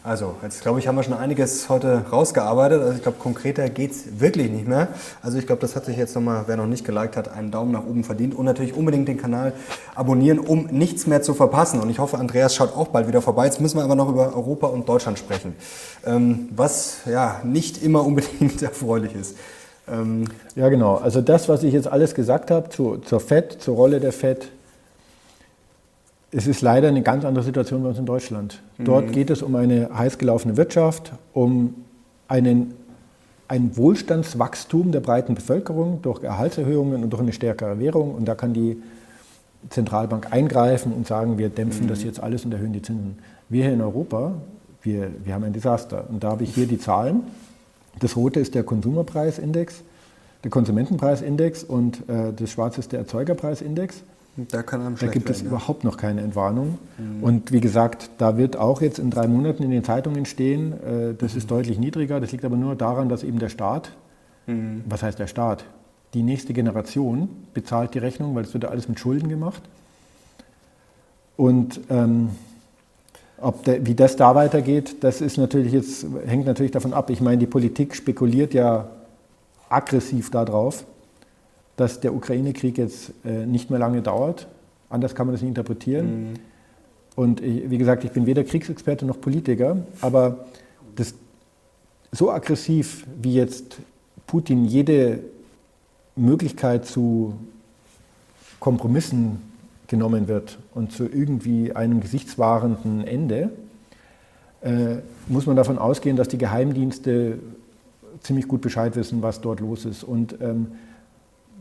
[0.08, 2.80] Also, jetzt glaube ich, haben wir schon einiges heute rausgearbeitet.
[2.80, 4.88] Also ich glaube, konkreter geht es wirklich nicht mehr.
[5.20, 7.72] Also ich glaube, das hat sich jetzt nochmal, wer noch nicht geliked hat, einen Daumen
[7.72, 8.34] nach oben verdient.
[8.34, 9.52] Und natürlich unbedingt den Kanal
[9.94, 11.78] abonnieren, um nichts mehr zu verpassen.
[11.80, 13.44] Und ich hoffe, Andreas schaut auch bald wieder vorbei.
[13.44, 15.54] Jetzt müssen wir aber noch über Europa und Deutschland sprechen.
[16.06, 19.36] Ähm, was ja nicht immer unbedingt erfreulich ist.
[19.92, 20.94] Ähm ja, genau.
[20.94, 24.48] Also das, was ich jetzt alles gesagt habe zu, zur FED, zur Rolle der FED,
[26.30, 28.60] es ist leider eine ganz andere Situation bei uns in Deutschland.
[28.78, 29.12] Dort mhm.
[29.12, 31.74] geht es um eine heiß gelaufene Wirtschaft, um
[32.28, 32.74] einen,
[33.48, 38.14] ein Wohlstandswachstum der breiten Bevölkerung durch Erhaltserhöhungen und durch eine stärkere Währung.
[38.14, 38.76] Und da kann die
[39.70, 41.88] Zentralbank eingreifen und sagen, wir dämpfen mhm.
[41.88, 43.18] das jetzt alles und erhöhen die Zinsen.
[43.48, 44.34] Wir hier in Europa,
[44.82, 46.04] wir, wir haben ein Desaster.
[46.10, 47.22] Und da habe ich hier die Zahlen.
[48.00, 49.82] Das rote ist der Konsumerpreisindex,
[50.44, 54.02] der Konsumentenpreisindex und äh, das schwarze ist der Erzeugerpreisindex.
[54.46, 55.48] Da, da gibt es ja.
[55.48, 56.78] überhaupt noch keine Entwarnung.
[56.96, 57.22] Mhm.
[57.24, 61.14] Und wie gesagt, da wird auch jetzt in drei Monaten in den Zeitungen stehen, äh,
[61.14, 61.38] das mhm.
[61.38, 62.20] ist deutlich niedriger.
[62.20, 63.90] Das liegt aber nur daran, dass eben der Staat,
[64.46, 64.84] mhm.
[64.88, 65.64] was heißt der Staat?
[66.14, 69.62] Die nächste Generation bezahlt die Rechnung, weil es wird ja alles mit Schulden gemacht.
[71.36, 72.30] Und ähm,
[73.40, 77.10] ob der, wie das da weitergeht, das ist natürlich jetzt, hängt natürlich davon ab.
[77.10, 78.88] Ich meine, die Politik spekuliert ja
[79.68, 80.84] aggressiv darauf
[81.78, 84.48] dass der Ukraine-Krieg jetzt äh, nicht mehr lange dauert.
[84.90, 86.30] Anders kann man das nicht interpretieren.
[86.30, 86.34] Mhm.
[87.14, 90.46] Und ich, wie gesagt, ich bin weder Kriegsexperte noch Politiker, aber
[90.96, 91.14] das,
[92.10, 93.78] so aggressiv wie jetzt
[94.26, 95.20] Putin jede
[96.16, 97.34] Möglichkeit zu
[98.58, 99.40] Kompromissen
[99.86, 103.50] genommen wird und zu irgendwie einem gesichtswahrenden Ende,
[104.62, 104.96] äh,
[105.28, 107.38] muss man davon ausgehen, dass die Geheimdienste
[108.20, 110.02] ziemlich gut Bescheid wissen, was dort los ist.
[110.02, 110.72] Und ähm,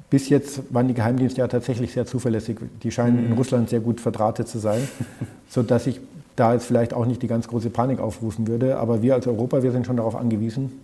[0.09, 2.59] bis jetzt waren die Geheimdienste ja tatsächlich sehr zuverlässig.
[2.83, 3.37] Die scheinen in mhm.
[3.37, 4.87] Russland sehr gut verdrahtet zu sein,
[5.49, 5.99] sodass ich
[6.35, 8.77] da jetzt vielleicht auch nicht die ganz große Panik aufrufen würde.
[8.77, 10.79] Aber wir als Europa, wir sind schon darauf angewiesen,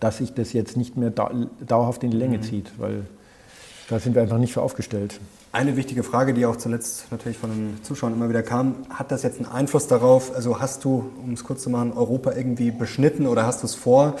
[0.00, 2.42] dass sich das jetzt nicht mehr dauerhaft in die Länge mhm.
[2.42, 3.04] zieht, weil
[3.88, 5.20] da sind wir einfach nicht für aufgestellt.
[5.52, 9.24] Eine wichtige Frage, die auch zuletzt natürlich von den Zuschauern immer wieder kam, hat das
[9.24, 10.32] jetzt einen Einfluss darauf?
[10.34, 13.74] Also hast du, um es kurz zu machen, Europa irgendwie beschnitten oder hast du es
[13.74, 14.14] vor?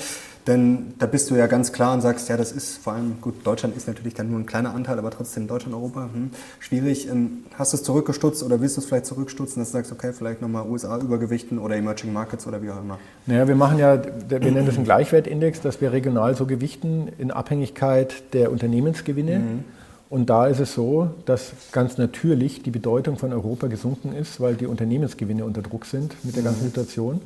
[0.46, 3.34] Denn da bist du ja ganz klar und sagst, ja, das ist vor allem, gut,
[3.44, 6.30] Deutschland ist natürlich dann nur ein kleiner Anteil, aber trotzdem Deutschland, Europa, hm,
[6.60, 7.08] schwierig.
[7.08, 10.12] Ähm, hast du es zurückgestutzt oder willst du es vielleicht zurückstutzen, dass du sagst, okay,
[10.12, 12.98] vielleicht nochmal USA übergewichten oder Emerging Markets oder wie auch immer?
[13.26, 17.30] Naja, wir machen ja, wir nennen das einen Gleichwertindex, dass wir regional so gewichten in
[17.30, 19.38] Abhängigkeit der Unternehmensgewinne.
[19.38, 19.64] Mhm.
[20.08, 24.54] Und da ist es so, dass ganz natürlich die Bedeutung von Europa gesunken ist, weil
[24.56, 26.66] die Unternehmensgewinne unter Druck sind mit der ganzen mhm.
[26.66, 27.20] Situation.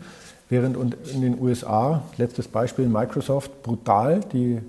[0.55, 0.77] Während
[1.13, 4.61] in den USA, letztes Beispiel, Microsoft brutal die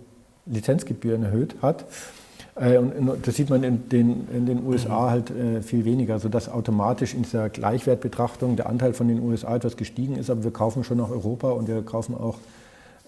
[0.47, 1.85] Lizenzgebühren erhöht hat.
[2.55, 6.49] Äh, und das sieht man in den, in den USA halt äh, viel weniger, sodass
[6.49, 10.31] automatisch in dieser Gleichwertbetrachtung der Anteil von den USA etwas gestiegen ist.
[10.31, 12.39] Aber wir kaufen schon nach Europa und wir kaufen auch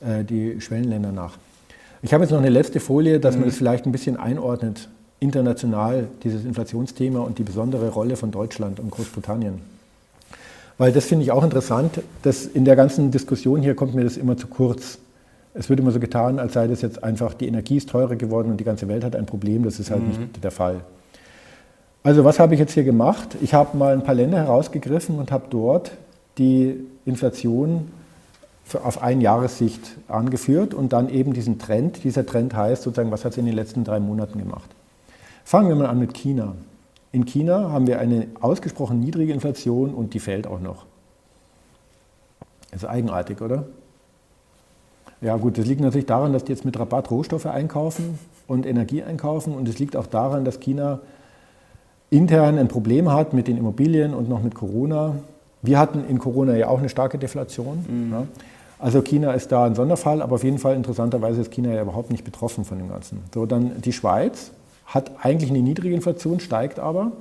[0.01, 1.39] äh, die Schwellenländer nach.
[2.03, 3.47] Ich habe jetzt noch eine letzte Folie, dass man mhm.
[3.47, 4.87] das vielleicht ein bisschen einordnet,
[5.19, 9.76] international, dieses Inflationsthema und die besondere Rolle von Deutschland und Großbritannien.
[10.77, 14.17] Weil das finde ich auch interessant, dass in der ganzen Diskussion hier kommt mir das
[14.17, 14.99] immer zu kurz.
[15.53, 18.51] Es wird immer so getan, als sei das jetzt einfach, die Energie ist teurer geworden
[18.51, 19.63] und die ganze Welt hat ein Problem.
[19.63, 20.09] Das ist halt mhm.
[20.09, 20.81] nicht der Fall.
[22.03, 23.35] Also was habe ich jetzt hier gemacht?
[23.41, 25.91] Ich habe mal ein paar Länder herausgegriffen und habe dort
[26.37, 26.75] die
[27.05, 27.91] Inflation
[28.83, 32.03] auf ein Jahressicht angeführt und dann eben diesen Trend.
[32.03, 34.69] Dieser Trend heißt sozusagen, was hat es in den letzten drei Monaten gemacht?
[35.43, 36.53] Fangen wir mal an mit China.
[37.17, 40.85] In China haben wir eine ausgesprochen niedrige Inflation und die fällt auch noch.
[42.69, 43.63] Das ist eigenartig, oder?
[45.21, 49.01] Ja gut, das liegt natürlich daran, dass die jetzt mit Rabatt Rohstoffe einkaufen und Energie
[49.01, 50.99] einkaufen und es liegt auch daran, dass China
[52.11, 55.15] intern ein Problem hat mit den Immobilien und noch mit Corona.
[55.63, 57.83] Wir hatten in Corona ja auch eine starke Deflation.
[57.89, 58.11] Mhm.
[58.11, 58.27] Ja.
[58.77, 62.11] Also China ist da ein Sonderfall, aber auf jeden Fall interessanterweise ist China ja überhaupt
[62.11, 63.23] nicht betroffen von dem Ganzen.
[63.33, 64.51] So, dann die Schweiz
[64.87, 67.11] hat eigentlich eine niedrige Inflation, steigt aber.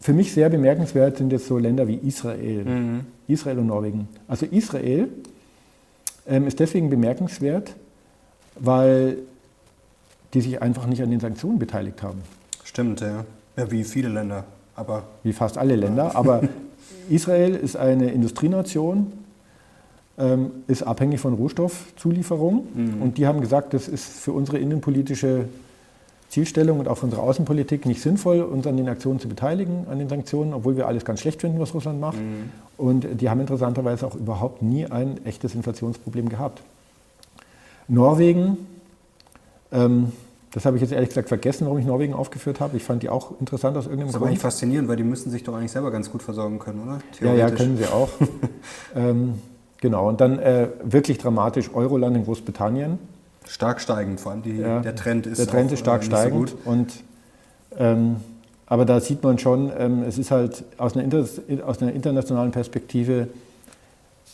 [0.00, 3.00] Für mich sehr bemerkenswert sind jetzt so Länder wie Israel, mhm.
[3.28, 4.08] Israel und Norwegen.
[4.26, 5.08] Also Israel
[6.26, 7.76] ähm, ist deswegen bemerkenswert,
[8.56, 9.18] weil
[10.32, 12.22] die sich einfach nicht an den Sanktionen beteiligt haben.
[12.64, 13.24] Stimmt, ja.
[13.56, 14.44] Ja, wie viele Länder.
[14.74, 16.16] Aber wie fast alle Länder.
[16.16, 16.42] Aber
[17.08, 19.12] Israel ist eine Industrienation,
[20.18, 22.66] ähm, ist abhängig von Rohstoffzulieferung.
[22.74, 23.02] Mhm.
[23.02, 25.46] Und die haben gesagt, das ist für unsere innenpolitische
[26.28, 29.98] Zielstellung und auch für unsere Außenpolitik nicht sinnvoll, uns an den Aktionen zu beteiligen, an
[29.98, 32.18] den Sanktionen, obwohl wir alles ganz schlecht finden, was Russland macht.
[32.18, 32.50] Mhm.
[32.76, 36.62] Und die haben interessanterweise auch überhaupt nie ein echtes Inflationsproblem gehabt.
[37.88, 38.58] Norwegen,
[39.72, 40.12] ähm,
[40.50, 42.76] das habe ich jetzt ehrlich gesagt vergessen, warum ich Norwegen aufgeführt habe.
[42.76, 44.08] Ich fand die auch interessant aus irgendeinem Grund.
[44.08, 46.58] Das ist aber eigentlich faszinierend, weil die müssen sich doch eigentlich selber ganz gut versorgen
[46.58, 46.98] können, oder?
[47.20, 48.08] Ja, ja, können sie auch.
[48.96, 49.34] ähm,
[49.80, 52.98] genau, und dann äh, wirklich dramatisch Euroland in Großbritannien.
[53.48, 56.06] Stark steigend, vor allem die, ja, der Trend ist Der Trend auch, ist stark äh,
[56.06, 56.50] steigend.
[56.50, 56.92] So und,
[57.78, 58.16] ähm,
[58.66, 61.24] aber da sieht man schon, ähm, es ist halt aus einer,
[61.64, 63.28] aus einer, internationalen Perspektive,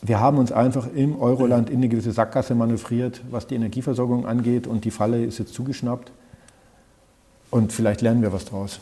[0.00, 4.66] wir haben uns einfach im Euroland in eine gewisse Sackgasse manövriert, was die Energieversorgung angeht
[4.66, 6.10] und die Falle ist jetzt zugeschnappt.
[7.50, 8.80] Und vielleicht lernen wir was draus.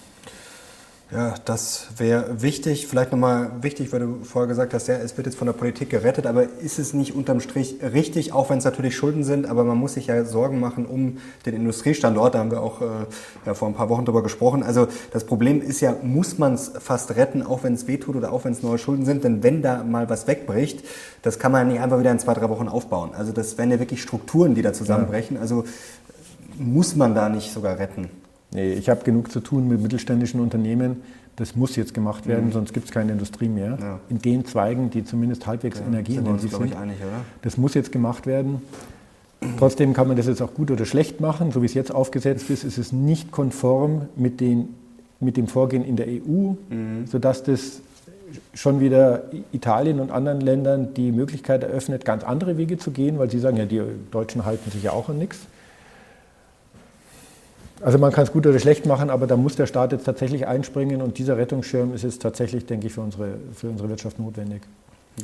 [1.13, 2.87] Ja, das wäre wichtig.
[2.87, 5.91] Vielleicht nochmal wichtig, weil du vorher gesagt hast, ja, es wird jetzt von der Politik
[5.91, 9.65] gerettet, aber ist es nicht unterm Strich richtig, auch wenn es natürlich Schulden sind, aber
[9.65, 12.37] man muss sich ja Sorgen machen um den Industriestandort.
[12.37, 12.85] Da haben wir auch äh,
[13.45, 14.63] ja, vor ein paar Wochen drüber gesprochen.
[14.63, 18.33] Also das Problem ist ja, muss man es fast retten, auch wenn es wehtut oder
[18.33, 19.25] auch wenn es neue Schulden sind?
[19.25, 20.85] Denn wenn da mal was wegbricht,
[21.23, 23.11] das kann man nicht einfach wieder in zwei, drei Wochen aufbauen.
[23.19, 25.39] Also das wären ja wirklich Strukturen, die da zusammenbrechen.
[25.39, 25.65] Also
[26.57, 28.20] muss man da nicht sogar retten?
[28.53, 31.03] Nee, ich habe genug zu tun mit mittelständischen Unternehmen.
[31.37, 32.53] Das muss jetzt gemacht werden, mhm.
[32.53, 33.79] sonst gibt es keine Industrie mehr.
[33.81, 34.01] Ja.
[34.09, 36.69] In den Zweigen, die zumindest halbwegs ja, energieintensiv sind.
[36.71, 36.77] sind.
[36.77, 36.97] Einig,
[37.43, 38.61] das muss jetzt gemacht werden.
[39.59, 41.51] Trotzdem kann man das jetzt auch gut oder schlecht machen.
[41.51, 44.69] So wie es jetzt aufgesetzt ist, ist es nicht konform mit, den,
[45.19, 47.07] mit dem Vorgehen in der EU, mhm.
[47.07, 47.81] sodass das
[48.55, 53.31] schon wieder Italien und anderen Ländern die Möglichkeit eröffnet, ganz andere Wege zu gehen, weil
[53.31, 53.81] sie sagen, ja, die
[54.11, 55.39] Deutschen halten sich ja auch an nichts.
[57.83, 60.47] Also man kann es gut oder schlecht machen, aber da muss der Staat jetzt tatsächlich
[60.47, 64.63] einspringen und dieser Rettungsschirm ist jetzt tatsächlich, denke ich, für unsere, für unsere Wirtschaft notwendig.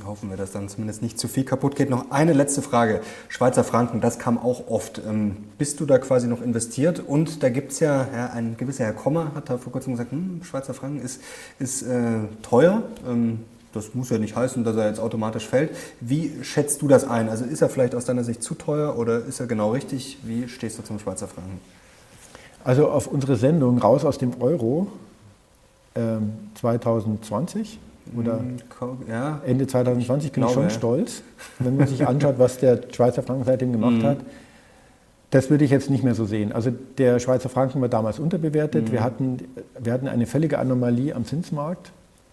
[0.05, 1.91] Hoffen wir, dass dann zumindest nicht zu viel kaputt geht.
[1.91, 3.01] Noch eine letzte Frage.
[3.29, 5.01] Schweizer Franken, das kam auch oft.
[5.07, 7.01] Ähm, bist du da quasi noch investiert?
[7.01, 10.13] Und da gibt es ja, ja, ein gewisser Herr Kommer hat da vor kurzem gesagt,
[10.13, 11.23] hm, Schweizer Franken ist,
[11.59, 12.83] ist äh, teuer.
[13.09, 13.41] Ähm,
[13.73, 15.71] das muss ja nicht heißen, dass er jetzt automatisch fällt.
[16.01, 17.29] Wie schätzt du das ein?
[17.29, 20.19] Also ist er vielleicht aus deiner Sicht zu teuer oder ist er genau richtig?
[20.23, 21.61] Wie stehst du zum Schweizer Franken?
[22.67, 24.89] Also auf unsere Sendung Raus aus dem Euro
[25.95, 27.79] ähm, 2020
[28.17, 28.57] oder hm,
[29.09, 31.23] ja, Ende 2020 bin ich schon stolz,
[31.61, 34.03] wenn man sich anschaut, was der Schweizer Franken seitdem gemacht mhm.
[34.03, 34.17] hat.
[35.31, 36.53] Das würde ich jetzt nicht mehr so sehen.
[36.53, 38.89] Also der Schweizer Franken war damals unterbewertet.
[38.89, 38.93] Mhm.
[38.93, 39.39] Wir, hatten,
[39.79, 41.93] wir hatten eine völlige Anomalie am Zinsmarkt.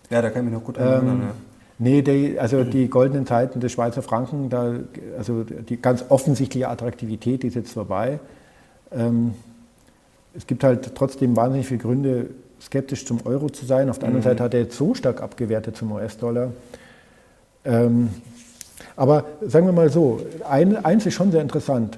[0.09, 1.15] Ja, da kann ich mich noch gut erinnern.
[1.15, 1.35] Ähm, ja.
[1.77, 4.73] Nee, die, also die goldenen Zeiten des Schweizer Franken, da,
[5.15, 8.19] also die ganz offensichtliche Attraktivität, die ist jetzt vorbei.
[8.91, 9.35] Ähm,
[10.35, 12.29] es gibt halt trotzdem wahnsinnig viele Gründe,
[12.61, 13.89] skeptisch zum Euro zu sein.
[13.89, 14.29] Auf der anderen mhm.
[14.29, 16.51] Seite hat er jetzt so stark abgewertet zum US-Dollar.
[17.65, 18.09] Ähm,
[18.95, 21.97] aber sagen wir mal so, ein, eins ist schon sehr interessant.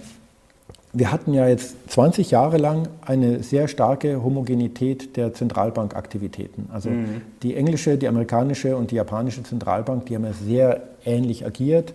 [0.94, 6.70] Wir hatten ja jetzt 20 Jahre lang eine sehr starke Homogenität der Zentralbankaktivitäten.
[6.72, 7.22] Also mhm.
[7.44, 11.94] die englische, die amerikanische und die japanische Zentralbank, die haben ja sehr ähnlich agiert,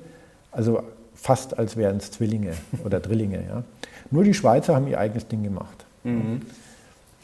[0.53, 0.83] also
[1.15, 2.53] fast als wären es Zwillinge
[2.85, 3.43] oder Drillinge.
[3.49, 3.63] Ja.
[4.11, 5.87] Nur die Schweizer haben ihr eigenes Ding gemacht.
[6.05, 6.43] Mhm.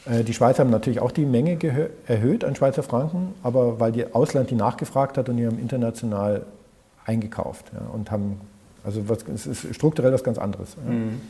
[0.05, 1.57] Äh, die Schweizer haben natürlich auch die Menge
[2.07, 6.45] erhöht an Schweizer Franken, aber weil die Ausland die nachgefragt hat und die haben international
[7.05, 8.41] eingekauft ja, und haben,
[8.83, 10.75] also was, es ist strukturell was ganz anderes.
[10.77, 11.21] Mhm.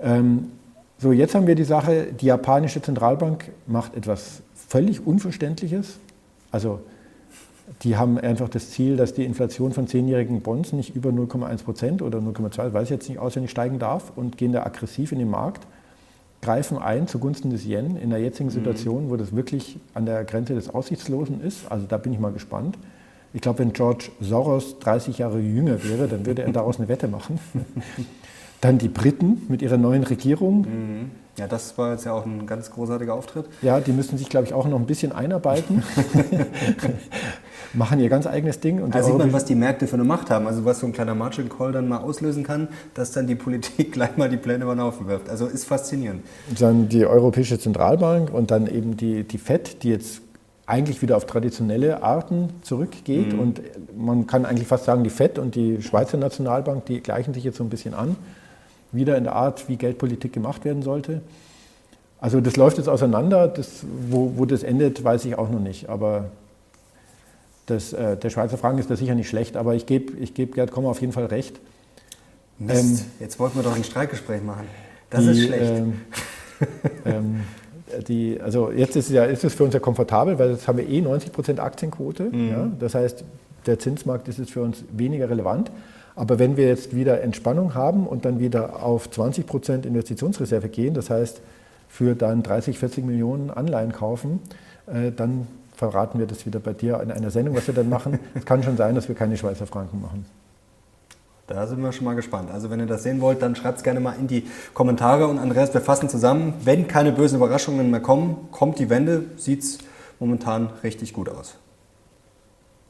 [0.00, 0.50] Ähm,
[0.98, 5.98] so, jetzt haben wir die Sache, die japanische Zentralbank macht etwas völlig Unverständliches.
[6.50, 6.80] Also
[7.82, 12.02] die haben einfach das Ziel, dass die Inflation von zehnjährigen Bonds nicht über 0,1 Prozent
[12.02, 15.30] oder 0,2, weiß ich jetzt nicht auswendig, steigen darf und gehen da aggressiv in den
[15.30, 15.66] Markt,
[16.44, 18.54] greifen ein zugunsten des Yen in der jetzigen mhm.
[18.54, 19.10] Situation, mhm.
[19.10, 21.70] wo das wirklich an der Grenze des Aussichtslosen ist.
[21.70, 22.76] Also da bin ich mal gespannt.
[23.32, 27.08] Ich glaube, wenn George Soros 30 Jahre jünger wäre, dann würde er daraus eine Wette
[27.08, 27.40] machen.
[28.60, 30.60] Dann die Briten mit ihrer neuen Regierung.
[30.60, 31.10] Mhm.
[31.36, 33.46] Ja, das war jetzt ja auch ein ganz großartiger Auftritt.
[33.60, 35.82] Ja, die müssen sich, glaube ich, auch noch ein bisschen einarbeiten.
[37.74, 38.82] Machen ihr ganz eigenes Ding.
[38.82, 40.46] Und da sieht man, was die Märkte für eine Macht haben.
[40.46, 43.92] Also was so ein kleiner Margin Call dann mal auslösen kann, dass dann die Politik
[43.92, 45.28] gleich mal die Pläne über den Haufen wirft.
[45.28, 46.22] Also ist faszinierend.
[46.58, 50.20] Dann die Europäische Zentralbank und dann eben die, die FED, die jetzt
[50.66, 53.32] eigentlich wieder auf traditionelle Arten zurückgeht.
[53.32, 53.40] Mhm.
[53.40, 53.60] Und
[53.96, 57.58] man kann eigentlich fast sagen, die FED und die Schweizer Nationalbank, die gleichen sich jetzt
[57.58, 58.16] so ein bisschen an.
[58.92, 61.20] Wieder in der Art, wie Geldpolitik gemacht werden sollte.
[62.20, 63.48] Also das läuft jetzt auseinander.
[63.48, 65.88] Das, wo, wo das endet, weiß ich auch noch nicht.
[65.90, 66.30] Aber
[67.66, 69.56] das, äh, der Schweizer Franken ist da sicher nicht schlecht.
[69.56, 71.60] Aber ich gebe ich geb Gerd Kommer auf jeden Fall recht.
[72.58, 74.66] Mist, ähm, jetzt wollten wir doch ein Streikgespräch machen.
[75.10, 75.72] Das die, ist schlecht.
[75.72, 76.00] Ähm,
[77.04, 77.40] ähm,
[78.08, 80.78] die, also jetzt ist es, ja, ist es für uns ja komfortabel, weil jetzt haben
[80.78, 82.24] wir eh 90 Prozent Aktienquote.
[82.24, 82.50] Mhm.
[82.50, 83.24] Ja, das heißt,
[83.66, 85.70] der Zinsmarkt ist jetzt für uns weniger relevant.
[86.16, 90.94] Aber wenn wir jetzt wieder Entspannung haben und dann wieder auf 20 Prozent Investitionsreserve gehen,
[90.94, 91.40] das heißt
[91.88, 94.40] für dann 30, 40 Millionen Anleihen kaufen,
[94.86, 98.18] äh, dann verraten wir das wieder bei dir in einer Sendung, was wir dann machen.
[98.34, 100.24] es kann schon sein, dass wir keine Schweizer Franken machen.
[101.46, 102.50] Da sind wir schon mal gespannt.
[102.50, 105.26] Also wenn ihr das sehen wollt, dann schreibt es gerne mal in die Kommentare.
[105.26, 106.54] Und Andreas, wir fassen zusammen.
[106.64, 109.78] Wenn keine bösen Überraschungen mehr kommen, kommt die Wende, sieht es
[110.20, 111.56] momentan richtig gut aus.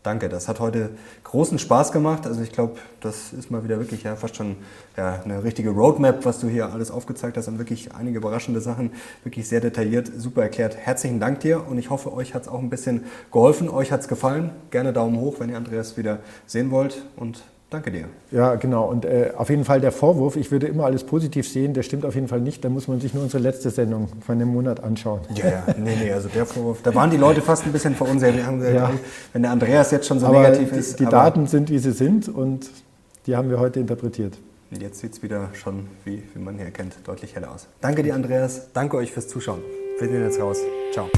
[0.05, 0.91] Danke, das hat heute
[1.25, 2.27] großen Spaß gemacht.
[2.27, 4.57] Also ich glaube, das ist mal wieder wirklich ja, fast schon
[4.99, 8.93] ja, eine richtige Roadmap, was du hier alles aufgezeigt hast und wirklich einige überraschende Sachen,
[9.23, 10.77] wirklich sehr detailliert, super erklärt.
[10.77, 14.03] Herzlichen Dank dir und ich hoffe, euch hat es auch ein bisschen geholfen, euch hat
[14.03, 14.51] es gefallen.
[14.71, 17.43] Gerne Daumen hoch, wenn ihr Andreas wieder sehen wollt und
[17.75, 18.05] Danke dir.
[18.31, 18.89] Ja, genau.
[18.89, 22.05] Und äh, auf jeden Fall der Vorwurf, ich würde immer alles positiv sehen, der stimmt
[22.05, 22.65] auf jeden Fall nicht.
[22.65, 25.23] Da muss man sich nur unsere letzte Sendung von dem Monat anschauen.
[25.35, 25.65] Ja, ja.
[25.77, 28.37] Nee, nee, also der Vorwurf, da waren die Leute fast ein bisschen verunsichert.
[28.37, 28.91] Wir haben gesagt, ja.
[29.33, 31.01] wenn der Andreas jetzt schon so aber negativ die, ist.
[31.01, 32.71] Die Daten sind, wie sie sind und
[33.27, 34.39] die haben wir heute interpretiert.
[34.71, 37.67] Und jetzt sieht es wieder schon, wie, wie man hier erkennt, deutlich heller aus.
[37.81, 38.69] Danke dir, Andreas.
[38.73, 39.59] Danke euch fürs Zuschauen.
[39.99, 40.59] Wir sehen jetzt raus.
[40.93, 41.09] Ciao.